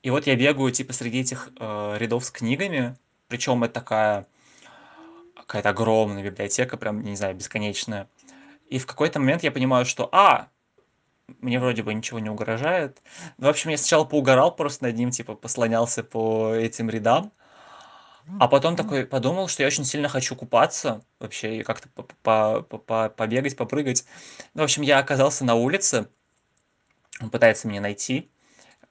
[0.03, 2.97] И вот я бегаю, типа, среди этих э, рядов с книгами,
[3.27, 4.27] причем это такая
[5.51, 8.07] какая-то огромная библиотека, прям, не знаю, бесконечная.
[8.69, 10.47] И в какой-то момент я понимаю, что, а,
[11.41, 13.01] мне вроде бы ничего не угрожает.
[13.37, 17.33] Ну, в общем, я сначала поугарал просто над ним, типа, послонялся по этим рядам.
[18.39, 22.77] А потом такой подумал, что я очень сильно хочу купаться вообще и как-то по- по-
[22.77, 24.05] по- побегать, попрыгать.
[24.53, 26.07] Ну, в общем, я оказался на улице,
[27.19, 28.31] он пытается меня найти.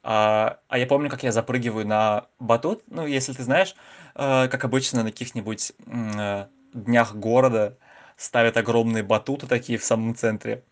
[0.03, 2.83] А, а я помню, как я запрыгиваю на батут.
[2.89, 3.75] Ну, если ты знаешь,
[4.15, 7.77] э, как обычно на каких-нибудь э, днях города
[8.17, 10.65] ставят огромные батуты такие в самом центре.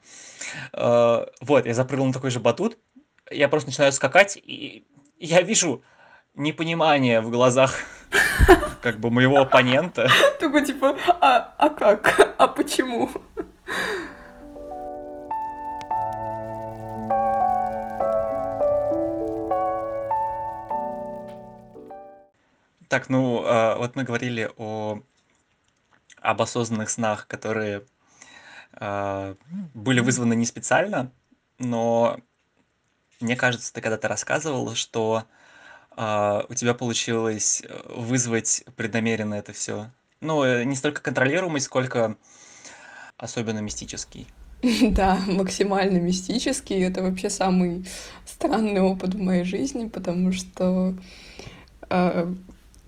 [0.73, 2.79] Э, Вот, я запрыгнул на такой же батут,
[3.31, 4.87] я просто начинаю скакать, и
[5.19, 5.83] я вижу
[6.35, 7.75] непонимание в глазах
[8.83, 10.09] как бы моего оппонента.
[10.41, 12.35] Такой, типа, а, а как?
[12.39, 13.11] А почему?
[22.89, 25.03] Так, ну, а, вот мы говорили о
[26.21, 27.85] об осознанных снах, которые
[28.73, 29.37] а,
[29.75, 31.13] были вызваны не специально,
[31.59, 32.19] но
[33.21, 35.25] мне кажется, ты когда-то рассказывал, что
[35.91, 39.91] а, у тебя получилось э, вызвать преднамеренно это все.
[40.21, 42.17] Ну, э, не столько контролируемый, сколько
[43.17, 44.27] особенно мистический.
[44.83, 46.81] Да, максимально мистический.
[46.81, 47.85] Это вообще самый
[48.25, 50.97] странный опыт в моей жизни, потому что
[51.91, 52.35] э,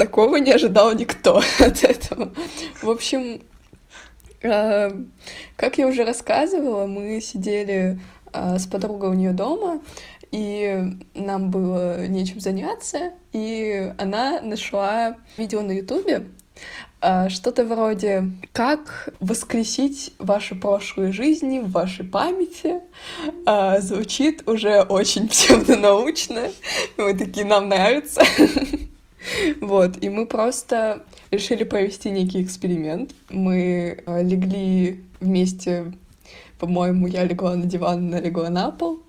[0.01, 2.33] такого не ожидал никто от этого.
[2.81, 3.43] В общем,
[4.43, 4.91] э,
[5.57, 8.01] как я уже рассказывала, мы сидели
[8.33, 9.83] э, с подругой у нее дома,
[10.33, 10.83] и
[11.15, 16.29] нам было нечем заняться, и она нашла видео на Ютубе
[17.03, 22.81] А, что-то вроде «Как воскресить ваши прошлые жизни в вашей памяти?»
[23.45, 26.51] а, Звучит уже очень псевдонаучно.
[26.97, 28.23] Мы такие, нам нравится.
[29.61, 33.15] Вот, и мы просто решили провести некий эксперимент.
[33.29, 35.93] Мы а, легли вместе,
[36.59, 39.01] по-моему, я легла на диван, она легла на пол,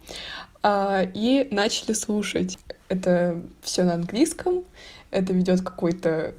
[0.64, 2.60] и начали слушать.
[2.88, 4.64] Это все на английском,
[5.10, 6.36] это ведет какой-то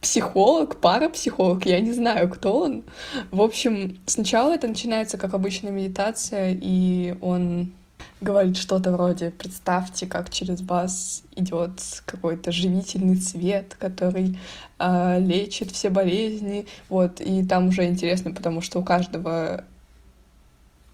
[0.00, 2.84] психолог, парапсихолог, я не знаю, кто он.
[3.30, 7.72] В общем, сначала это начинается как обычная медитация, и он
[8.20, 14.38] говорит что-то вроде «Представьте, как через вас идет какой-то живительный цвет, который
[14.78, 16.66] э, лечит все болезни».
[16.88, 19.64] Вот, и там уже интересно, потому что у каждого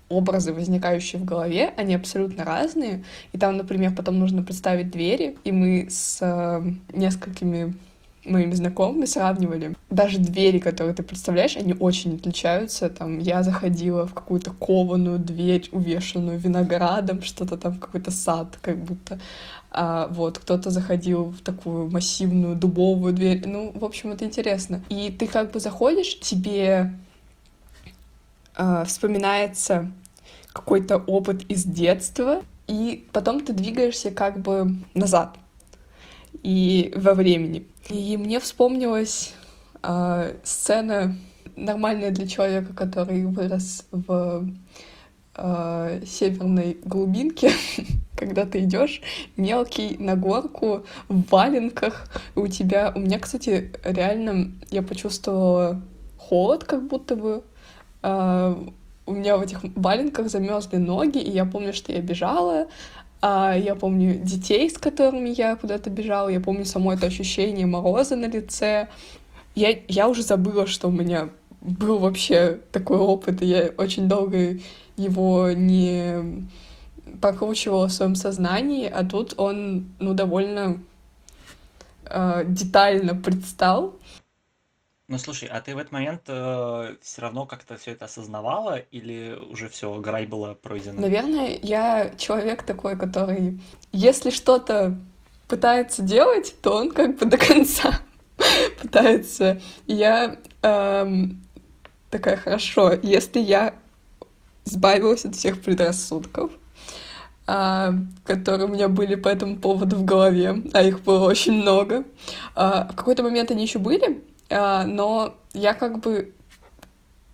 [0.09, 3.05] образы, возникающие в голове, они абсолютно разные.
[3.33, 6.63] И там, например, потом нужно представить двери, и мы с э,
[6.93, 7.75] несколькими
[8.27, 9.75] моими знакомыми сравнивали.
[9.91, 12.89] Даже двери, которые ты представляешь, они очень отличаются.
[12.89, 19.19] Там я заходила в какую-то кованую дверь, увешанную виноградом, что-то там, какой-то сад, как будто.
[19.71, 23.47] А, вот, кто-то заходил в такую массивную дубовую дверь.
[23.47, 24.83] Ну, в общем, это интересно.
[24.89, 26.93] И ты как бы заходишь, тебе
[28.57, 29.91] э, вспоминается
[30.53, 35.37] какой-то опыт из детства, и потом ты двигаешься как бы назад
[36.43, 37.67] и во времени.
[37.89, 39.35] И мне вспомнилась
[39.83, 41.17] э, сцена
[41.57, 44.49] нормальная для человека, который вырос в
[45.37, 47.51] э, северной глубинке,
[48.17, 49.01] когда ты идешь
[49.37, 55.81] мелкий на горку в валенках, у тебя, у меня, кстати, реально я почувствовала
[56.19, 57.45] холод, как будто бы
[58.03, 58.55] э,
[59.07, 62.67] у меня в этих валенках замерзли ноги, и я помню, что я бежала,
[63.23, 68.27] я помню детей, с которыми я куда-то бежала, я помню само это ощущение мороза на
[68.27, 68.89] лице.
[69.55, 74.59] Я, я уже забыла, что у меня был вообще такой опыт, и я очень долго
[74.97, 76.47] его не
[77.21, 80.81] прокручивала в своем сознании, а тут он, ну, довольно
[82.05, 83.96] э, детально предстал.
[85.09, 89.39] Ну слушай, а ты в этот момент э, все равно как-то все это осознавала или
[89.51, 91.01] уже все, грай была пройдена?
[91.01, 93.61] Наверное, я человек такой, который,
[93.93, 94.99] если что-то
[95.47, 98.01] пытается делать, то он как бы до конца
[98.83, 99.61] пытается.
[99.87, 101.41] Я эм,
[102.11, 103.75] такая, хорошо, если я
[104.65, 106.51] избавилась от всех предрассудков,
[107.47, 107.91] э,
[108.25, 112.03] которые у меня были по этому поводу в голове, а их было очень много.
[112.57, 114.15] Э, в какой-то момент они еще были, а,
[114.49, 116.33] но я как бы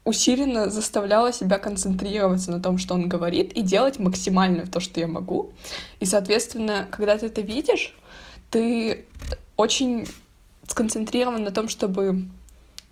[0.04, 5.06] усиленно заставляла себя концентрироваться на том, что он говорит, и делать максимально то, что я
[5.06, 5.52] могу.
[6.00, 7.94] И, соответственно, когда ты это видишь,
[8.50, 9.04] ты
[9.56, 10.06] очень
[10.66, 12.24] сконцентрирован на том, чтобы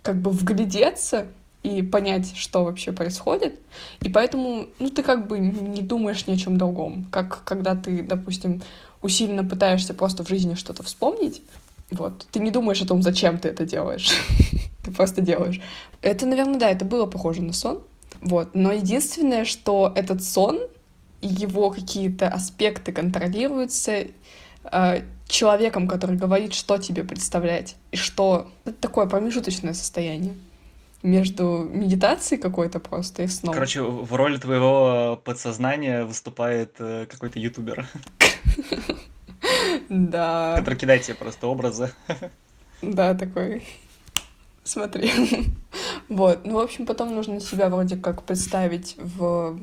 [0.01, 1.27] как бы вглядеться
[1.63, 3.59] и понять, что вообще происходит.
[4.01, 7.05] И поэтому, ну, ты как бы не думаешь ни о чем другом.
[7.11, 8.61] Как когда ты, допустим,
[9.01, 11.41] усиленно пытаешься просто в жизни что-то вспомнить,
[11.91, 12.25] вот.
[12.31, 14.11] Ты не думаешь о том, зачем ты это делаешь.
[14.83, 15.61] ты просто делаешь.
[16.01, 17.83] Это, наверное, да, это было похоже на сон.
[18.21, 18.55] Вот.
[18.55, 20.59] Но единственное, что этот сон
[21.21, 24.07] и его какие-то аспекты контролируются
[24.63, 28.49] э, человеком, который говорит, что тебе представлять и что.
[28.65, 30.33] Это такое промежуточное состояние
[31.03, 33.53] между медитацией какой-то просто и сном.
[33.53, 37.87] Короче, в роли твоего подсознания выступает э, какой-то ютубер.
[39.91, 40.55] Да.
[40.57, 41.91] Который кидает тебе просто образы.
[42.81, 43.61] Да, такой.
[44.63, 45.11] Смотри.
[46.07, 46.45] Вот.
[46.45, 49.59] Ну, в общем, потом нужно себя вроде как представить в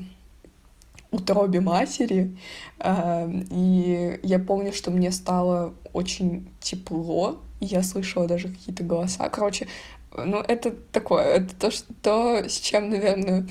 [1.10, 2.36] утробе матери.
[2.78, 7.40] А, и я помню, что мне стало очень тепло.
[7.60, 9.28] Я слышала даже какие-то голоса.
[9.30, 9.66] Короче,
[10.14, 13.48] ну, это такое, это то, что, то, с чем, наверное,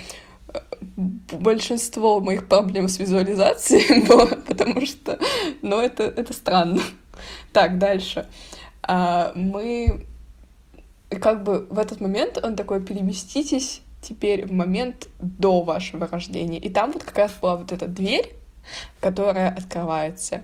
[0.96, 5.20] большинство моих проблем с визуализацией было, потому что,
[5.62, 6.82] ну, это, это странно.
[7.54, 8.28] Так, дальше.
[8.84, 10.06] А, мы
[11.10, 16.60] как бы в этот момент он такой, переместитесь теперь в момент до вашего рождения.
[16.60, 18.34] И там вот как раз была вот эта дверь,
[19.00, 20.44] которая открывается.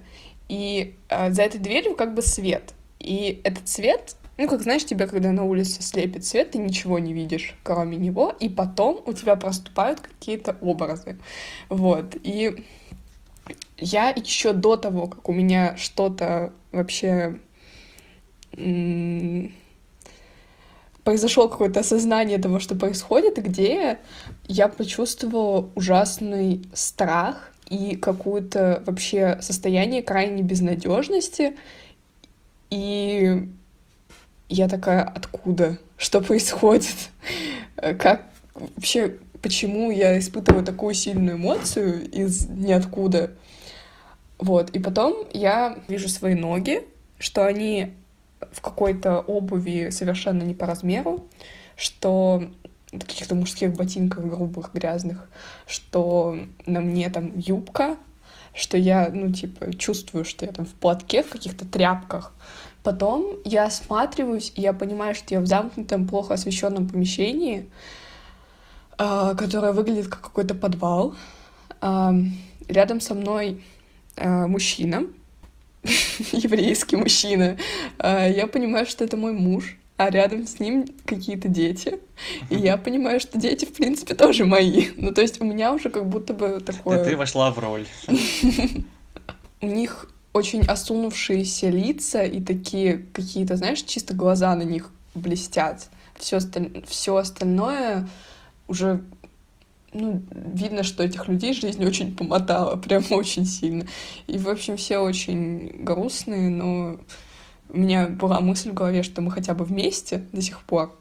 [0.50, 2.74] И а, за этой дверью как бы свет.
[3.00, 7.14] И этот свет ну, как знаешь, тебя, когда на улице слепит свет, ты ничего не
[7.14, 11.18] видишь, кроме него, и потом у тебя проступают какие-то образы.
[11.70, 12.18] Вот.
[12.24, 12.66] И
[13.78, 17.40] я еще до того, как у меня что-то вообще
[21.06, 24.00] произошло какое-то осознание того, что происходит, где
[24.48, 31.56] я почувствовала ужасный страх и какое-то вообще состояние крайней безнадежности.
[32.70, 33.48] И
[34.54, 35.78] я такая, откуда?
[35.98, 37.10] Что происходит?
[37.76, 43.32] Как вообще, почему я испытываю такую сильную эмоцию из ниоткуда?
[44.38, 46.84] Вот, и потом я вижу свои ноги,
[47.18, 47.94] что они
[48.52, 51.26] в какой-то обуви совершенно не по размеру,
[51.76, 52.44] что
[52.92, 55.28] каких-то мужских ботинках грубых, грязных,
[55.66, 56.38] что
[56.68, 57.98] на мне там юбка,
[58.54, 62.34] что я, ну, типа, чувствую, что я там в платке, в каких-то тряпках.
[62.84, 67.70] Потом я осматриваюсь, и я понимаю, что я в замкнутом, плохо освещенном помещении,
[69.00, 71.16] э, которое выглядит как какой-то подвал.
[71.82, 72.12] Э,
[72.68, 73.64] рядом со мной
[74.18, 75.06] э, мужчина,
[76.32, 77.58] еврейский мужчина.
[78.00, 82.00] Я понимаю, что это мой муж а рядом с ним какие-то дети.
[82.50, 84.88] И я понимаю, что дети, в принципе, тоже мои.
[84.98, 86.98] Ну, то есть у меня уже как будто бы такое...
[86.98, 87.86] Да ты вошла в роль.
[89.62, 95.90] У них очень осунувшиеся лица и такие какие-то, знаешь, чисто глаза на них блестят.
[96.16, 96.84] Все, осталь...
[96.88, 98.10] Все остальное
[98.68, 99.04] уже
[99.94, 103.86] ну, видно, что этих людей жизнь очень помотала, прям очень сильно.
[104.28, 106.98] И, в общем, все очень грустные, но
[107.70, 110.96] у меня была мысль в голове, что мы хотя бы вместе до сих пор.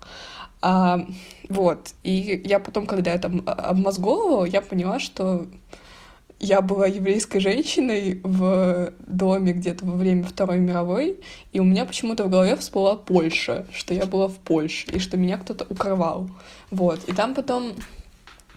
[0.60, 1.06] А,
[1.48, 1.94] вот.
[2.02, 5.46] И я потом, когда я там обмозговывала, я поняла, что
[6.42, 11.20] я была еврейской женщиной в доме где-то во время Второй мировой,
[11.52, 15.16] и у меня почему-то в голове всплыла Польша, что я была в Польше, и что
[15.16, 16.28] меня кто-то укрывал.
[16.72, 17.08] Вот.
[17.08, 17.72] И там потом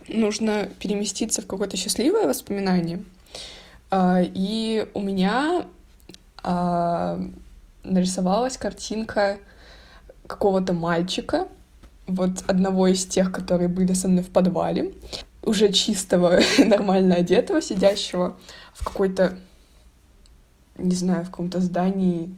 [0.08, 3.04] нужно переместиться в какое-то счастливое воспоминание.
[3.92, 5.68] А, и у меня
[6.42, 7.20] а,
[7.84, 9.38] нарисовалась картинка
[10.26, 11.48] какого-то мальчика,
[12.08, 14.94] вот одного из тех, которые были со мной в подвале,
[15.46, 18.38] уже чистого, нормально одетого, сидящего
[18.74, 19.38] в какой-то,
[20.78, 22.34] не знаю, в каком-то здании,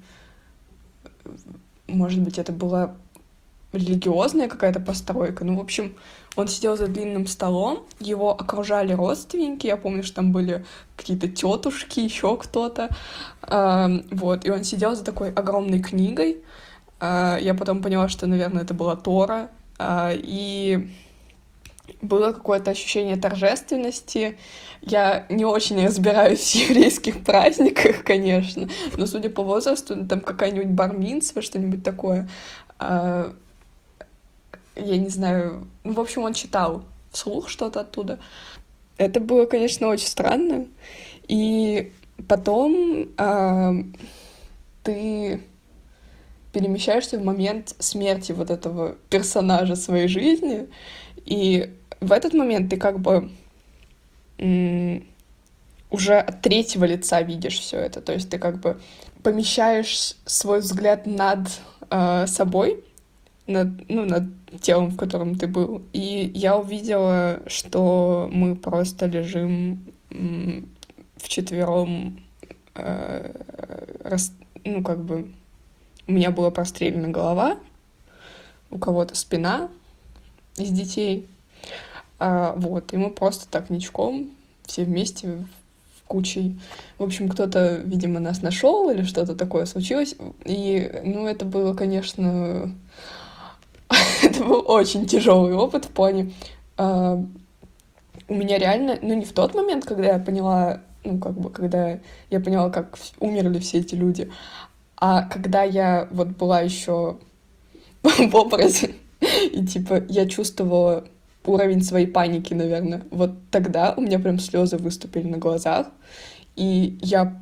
[1.88, 2.95] может быть, это была
[3.74, 5.43] религиозная какая-то постройка.
[5.43, 5.95] Ну, в общем,
[6.36, 11.99] он сидел за длинным столом, его окружали родственники, я помню, что там были какие-то тетушки,
[11.99, 12.89] еще кто-то.
[13.41, 16.43] Вот, и он сидел за такой огромной книгой.
[16.99, 19.49] А, я потом поняла, что, наверное, это была Тора.
[19.78, 20.89] А, и
[22.02, 24.38] было какое-то ощущение торжественности.
[24.82, 31.42] Я не очень разбираюсь в еврейских праздниках, конечно, но судя по возрасту, там какая-нибудь барминство,
[31.42, 32.30] что-нибудь такое.
[32.80, 33.34] А,
[34.76, 38.20] я не знаю, ну, в общем, он читал вслух что-то оттуда.
[38.98, 40.68] Это было, конечно, очень странно.
[41.28, 41.92] И
[42.28, 43.74] потом э,
[44.84, 45.42] ты
[46.52, 50.68] перемещаешься в момент смерти вот этого персонажа своей жизни,
[51.26, 53.32] и в этот момент ты как бы
[55.89, 58.80] уже от третьего лица видишь все это, то есть ты как бы
[59.24, 61.48] помещаешь свой взгляд над
[61.89, 62.84] э, собой,
[63.48, 64.26] над, ну, над
[64.62, 65.82] телом, в котором ты был.
[65.93, 69.86] И я увидела, что мы просто лежим
[71.18, 72.22] вчетвером,
[72.76, 73.32] э,
[74.04, 74.34] рас,
[74.64, 75.32] ну, как бы,
[76.08, 77.58] у меня была прострелена голова,
[78.70, 79.70] у кого-то спина
[80.58, 81.28] из детей.
[82.20, 84.32] А, вот, и мы просто так ничком,
[84.66, 85.45] все вместе,
[86.08, 86.60] кучей.
[86.97, 90.16] В общем, кто-то, видимо, нас нашел или что-то такое случилось.
[90.45, 92.74] И, ну, это было, конечно,
[94.24, 96.34] это был очень тяжелый опыт в плане...
[96.78, 97.22] Э,
[98.30, 101.99] у меня реально, ну не в тот момент, когда я поняла, ну как бы, когда
[102.30, 104.30] я поняла, как умерли все эти люди,
[104.97, 107.18] а когда я вот была еще
[108.03, 111.05] в образе, и типа я чувствовала
[111.48, 113.04] уровень своей паники, наверное.
[113.12, 115.88] Вот тогда у меня прям слезы выступили на глазах,
[116.56, 117.41] и я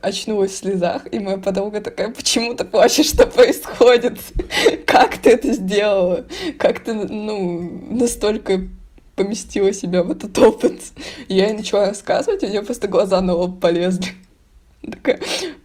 [0.00, 4.18] очнулась в слезах, и моя подруга такая, почему ты плачешь, что происходит?
[4.86, 6.26] Как ты это сделала?
[6.58, 8.68] Как ты, ну, настолько
[9.14, 10.80] поместила себя в этот опыт?
[11.28, 14.08] И я ей начала рассказывать, у нее просто глаза на лоб полезли.
[14.82, 15.20] Такая,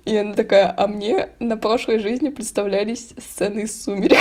[0.05, 4.19] и она такая, а мне на прошлой жизни представлялись сцены из «Сумерек».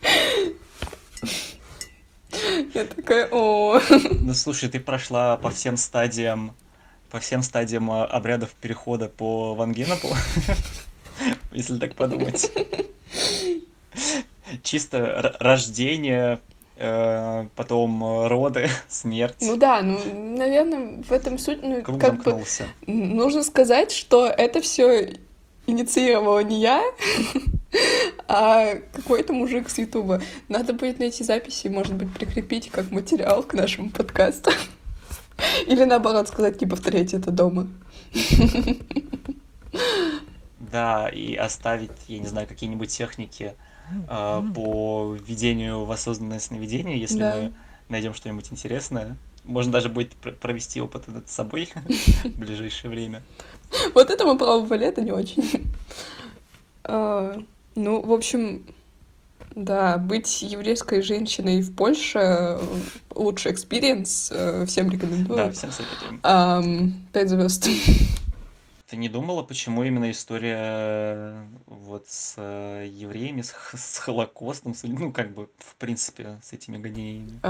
[2.74, 3.80] Я такая, о.
[4.20, 6.54] Ну слушай, ты прошла по всем стадиям
[7.10, 10.08] по всем стадиям а, обрядов перехода по Вангенопу,
[11.52, 12.50] если так подумать.
[14.62, 16.40] Чисто рождение,
[16.76, 19.36] э, потом роды, смерть.
[19.40, 19.98] Ну да, ну,
[20.36, 22.44] наверное, в этом суть, ну, Круг как бы,
[22.86, 25.14] нужно сказать, что это все
[25.68, 26.82] инициировала не я,
[28.28, 30.20] а какой-то мужик с Ютуба.
[30.48, 34.50] Надо будет найти записи, может быть, прикрепить как материал к нашему подкасту.
[35.66, 37.68] Или наоборот сказать, не повторяйте это дома.
[40.60, 43.54] Да, и оставить, я не знаю, какие-нибудь техники
[44.06, 47.34] а, по введению в осознанное сновидение, если Да.
[47.36, 47.52] мы
[47.88, 49.16] найдем что-нибудь интересное.
[49.44, 51.70] Можно даже будет пр- провести опыт над собой
[52.24, 53.22] в ближайшее время.
[53.94, 55.70] Вот это мы пробовали, это не очень.
[56.84, 57.40] А,
[57.74, 58.64] Ну, в общем,
[59.54, 62.60] да, быть еврейской женщиной в Польше э,
[63.14, 65.52] лучший experience, э, всем Да, рекомендую.
[65.52, 67.02] всем советуем.
[67.12, 67.68] Пять звезд.
[68.88, 75.12] Ты не думала, почему именно история э, вот с евреями, с, с Холокостом, с- ну,
[75.12, 77.40] как бы, в принципе, с этими гонениями?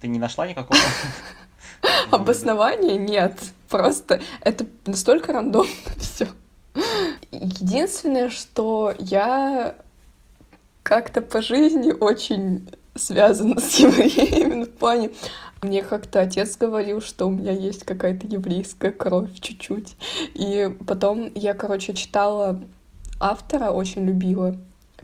[0.00, 0.80] Ты не нашла никакого?
[2.10, 3.38] Обоснования нет.
[3.68, 6.26] Просто это настолько рандомно все.
[7.30, 9.74] Единственное, что я
[10.82, 15.10] как-то по жизни очень связана с евреями, в плане...
[15.62, 19.96] Мне как-то отец говорил, что у меня есть какая-то еврейская кровь чуть-чуть.
[20.34, 22.60] И потом я, короче, читала
[23.20, 24.56] автора, очень любила,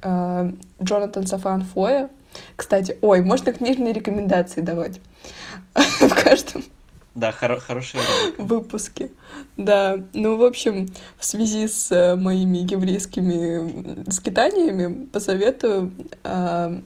[0.02, 0.52] э,
[0.82, 2.08] Джонатан Сафран Фойер.
[2.56, 5.00] Кстати, ой, можно книжные рекомендации давать
[6.00, 6.62] в каждом
[7.14, 8.38] Да, хоро- хороший ролик.
[8.38, 9.10] выпуске.
[9.56, 15.92] Да, ну, в общем, в связи с э, моими еврейскими скитаниями посоветую
[16.24, 16.80] э,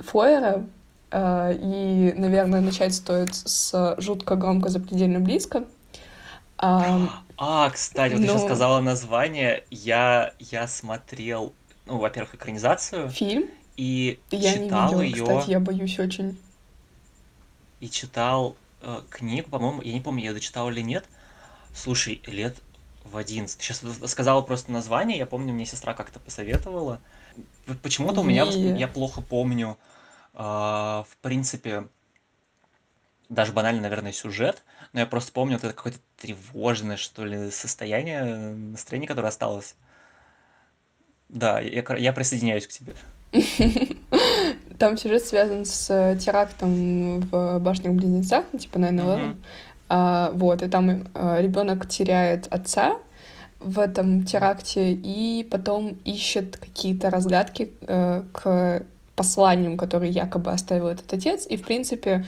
[0.00, 0.66] Фойера.
[1.10, 5.64] э, и, наверное, начать стоит с «Жутко громко запредельно близко».
[6.58, 11.52] А, А, кстати, вот ты сейчас ну, сказала название, я, я смотрел,
[11.86, 16.38] ну, во-первых, экранизацию, фильм и я не читал видела, кстати, ее, я боюсь очень.
[17.82, 21.04] И читал э, книгу, по-моему, я не помню, я дочитал или нет.
[21.74, 22.56] Слушай, лет
[23.02, 23.60] в 11.
[23.60, 27.00] Сейчас сказала просто название, я помню, мне сестра как-то посоветовала.
[27.82, 29.76] Почему-то у меня, восп- я плохо помню,
[30.32, 31.88] а, в принципе,
[33.28, 34.62] даже банально, наверное, сюжет,
[34.92, 39.74] но я просто помню вот это какое-то тревожное, что ли, состояние, э, настроение, которое осталось.
[41.28, 42.94] Да, я, я присоединяюсь к тебе.
[44.82, 49.16] там сюжет связан с э, терактом в башнях-близнецах, ну, типа 9/11.
[49.16, 49.36] Мгм.
[49.88, 52.96] А, вот, и там ребенок теряет отца
[53.60, 58.82] в этом теракте и потом ищет какие-то разгадки э, к
[59.14, 61.46] посланиям, которые якобы оставил этот отец.
[61.48, 62.24] И, в принципе,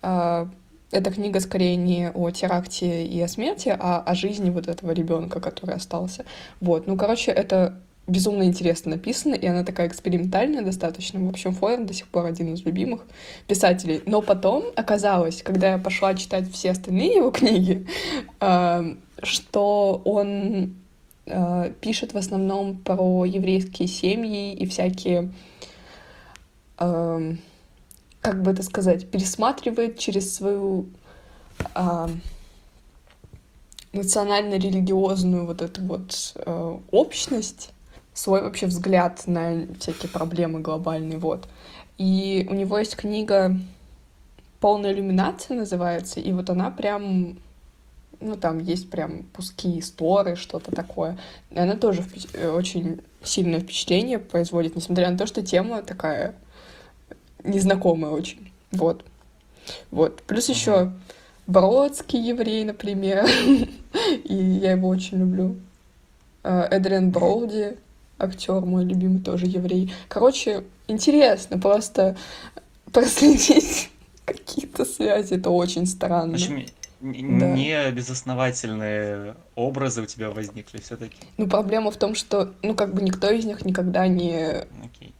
[0.00, 0.46] э,
[0.90, 5.40] эта книга скорее не о теракте и о смерти, а о жизни вот этого ребенка,
[5.40, 6.24] который остался.
[6.62, 7.74] Вот, ну, короче, это
[8.08, 11.20] безумно интересно написано, и она такая экспериментальная достаточно.
[11.20, 13.02] В общем, Фойер до сих пор один из любимых
[13.46, 14.02] писателей.
[14.06, 17.86] Но потом оказалось, когда я пошла читать все остальные его книги,
[18.40, 20.74] э, что он
[21.26, 25.32] э, пишет в основном про еврейские семьи и всякие,
[26.78, 27.34] э,
[28.22, 30.86] как бы это сказать, пересматривает через свою
[31.74, 32.08] э,
[33.92, 37.72] национально-религиозную вот эту вот э, общность,
[38.18, 41.48] свой вообще взгляд на всякие проблемы глобальные, вот.
[41.98, 43.56] И у него есть книга
[44.58, 47.38] «Полная иллюминация» называется, и вот она прям,
[48.20, 51.16] ну, там есть прям куски истории, что-то такое.
[51.50, 52.04] И она тоже
[52.34, 56.34] э, очень сильное впечатление производит, несмотря на то, что тема такая
[57.44, 58.50] незнакомая очень.
[58.72, 59.04] Вот.
[59.92, 60.22] Вот.
[60.22, 60.92] Плюс еще
[61.46, 63.28] Бродский еврей, например,
[64.24, 65.54] и я его очень люблю.
[66.42, 67.76] Э, Эдриан Броуди,
[68.18, 69.92] актер мой любимый, тоже еврей.
[70.08, 72.16] Короче, интересно просто
[72.92, 73.90] проследить
[74.24, 76.34] какие-то связи, это очень В странно.
[76.34, 76.66] общем,
[77.02, 77.46] н- Да.
[77.52, 81.16] не безосновательные образы у тебя возникли все-таки.
[81.36, 84.64] Ну, проблема в том, что, ну, как бы никто из них никогда не...
[84.84, 85.14] Окей.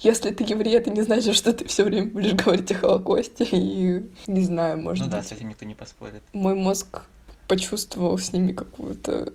[0.00, 4.02] Если ты еврей, это не значит, что ты все время будешь говорить о Холокосте, и,
[4.26, 6.22] не знаю, может Ну да, быть, с этим никто не поспорит.
[6.32, 7.02] мой мозг
[7.48, 9.32] почувствовал с ними какую-то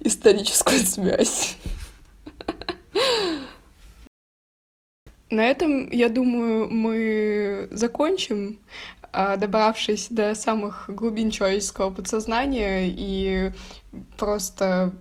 [0.00, 1.56] историческую связь.
[5.30, 8.60] На этом, я думаю, мы закончим,
[9.12, 13.52] а, добравшись до самых глубин человеческого подсознания и
[14.16, 14.92] просто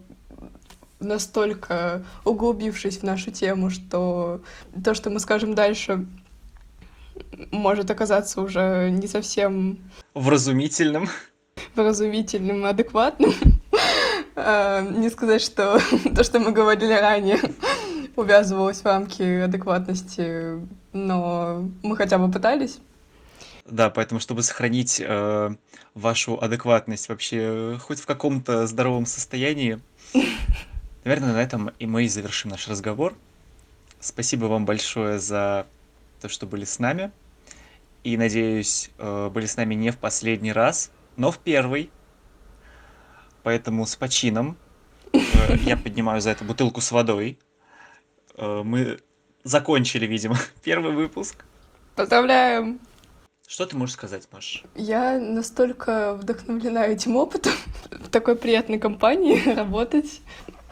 [0.99, 4.41] настолько углубившись в нашу тему, что
[4.84, 6.06] то, что мы скажем дальше,
[7.52, 9.77] может оказаться уже не совсем
[10.14, 11.10] Вразумительным.
[11.76, 13.34] вразумительным и адекватным.
[14.35, 15.80] А, Не сказать, что
[16.15, 17.39] то, что мы говорили ранее,
[18.15, 20.60] увязывалось в рамки адекватности,
[20.91, 22.80] но мы хотя бы пытались.
[23.65, 25.55] Да, поэтому, чтобы сохранить э,
[25.93, 29.80] вашу адекватность вообще э, хоть в каком-то здоровом состоянии,
[31.05, 33.15] наверное, на этом и мы и завершим наш разговор.
[34.01, 35.65] Спасибо вам большое за
[36.19, 37.11] то, что были с нами.
[38.03, 41.89] И, надеюсь, э, были с нами не в последний раз, но в первый.
[43.44, 44.57] Поэтому с почином
[45.11, 45.20] э,
[45.65, 47.38] я поднимаю за это бутылку с водой.
[48.36, 48.99] Э, мы
[49.44, 51.45] закончили, видимо, первый выпуск.
[51.95, 52.80] Поздравляем!
[53.48, 54.64] Что ты можешь сказать, Маш?
[54.74, 57.53] Я настолько вдохновлена этим опытом,
[57.91, 60.22] в такой приятной компании работать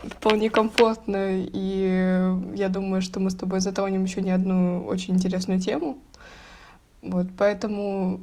[0.03, 5.59] вполне комфортно, и я думаю, что мы с тобой затронем еще не одну очень интересную
[5.59, 5.99] тему.
[7.03, 8.21] Вот, поэтому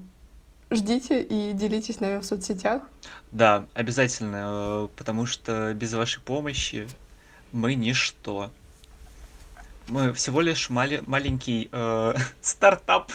[0.70, 2.82] ждите и делитесь нами в соцсетях.
[3.32, 4.36] Да, обязательно,
[4.84, 6.88] э, потому что без вашей помощи
[7.52, 8.50] мы ничто.
[9.88, 13.12] Мы всего лишь мали- маленький э, стартап,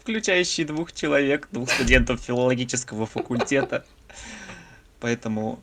[0.00, 3.84] включающий двух человек, двух студентов филологического факультета.
[5.00, 5.60] Поэтому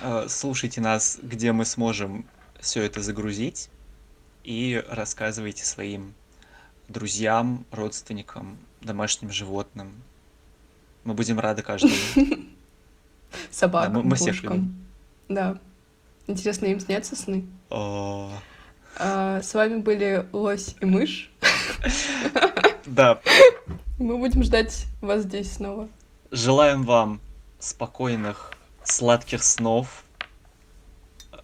[0.00, 2.26] э, слушайте нас, где мы сможем
[2.60, 3.70] все это загрузить,
[4.44, 6.14] и рассказывайте своим
[6.88, 10.02] друзьям, родственникам, домашним животным.
[11.04, 11.94] Мы будем рады каждому.
[13.50, 14.74] Собакам, мы- мы всех кошкам.
[15.28, 15.58] Да.
[16.26, 17.44] Интересно, им снятся сны?
[17.70, 18.30] О,
[18.98, 21.30] А, с вами были Лось и Мышь.
[22.84, 23.20] Да,
[23.98, 25.88] Мы будем ждать вас здесь снова.
[26.30, 27.20] желаем вам
[27.58, 28.52] спокойных,
[28.84, 30.04] сладких снов,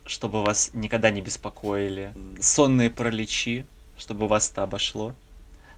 [0.04, 2.12] чтобы вас никогда не беспокоили.
[2.40, 3.66] Сонные пролечи,
[3.96, 5.14] чтобы вас это обошло.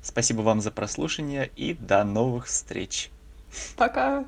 [0.03, 3.11] Спасибо вам за прослушивание и до новых встреч.
[3.77, 4.25] Пока!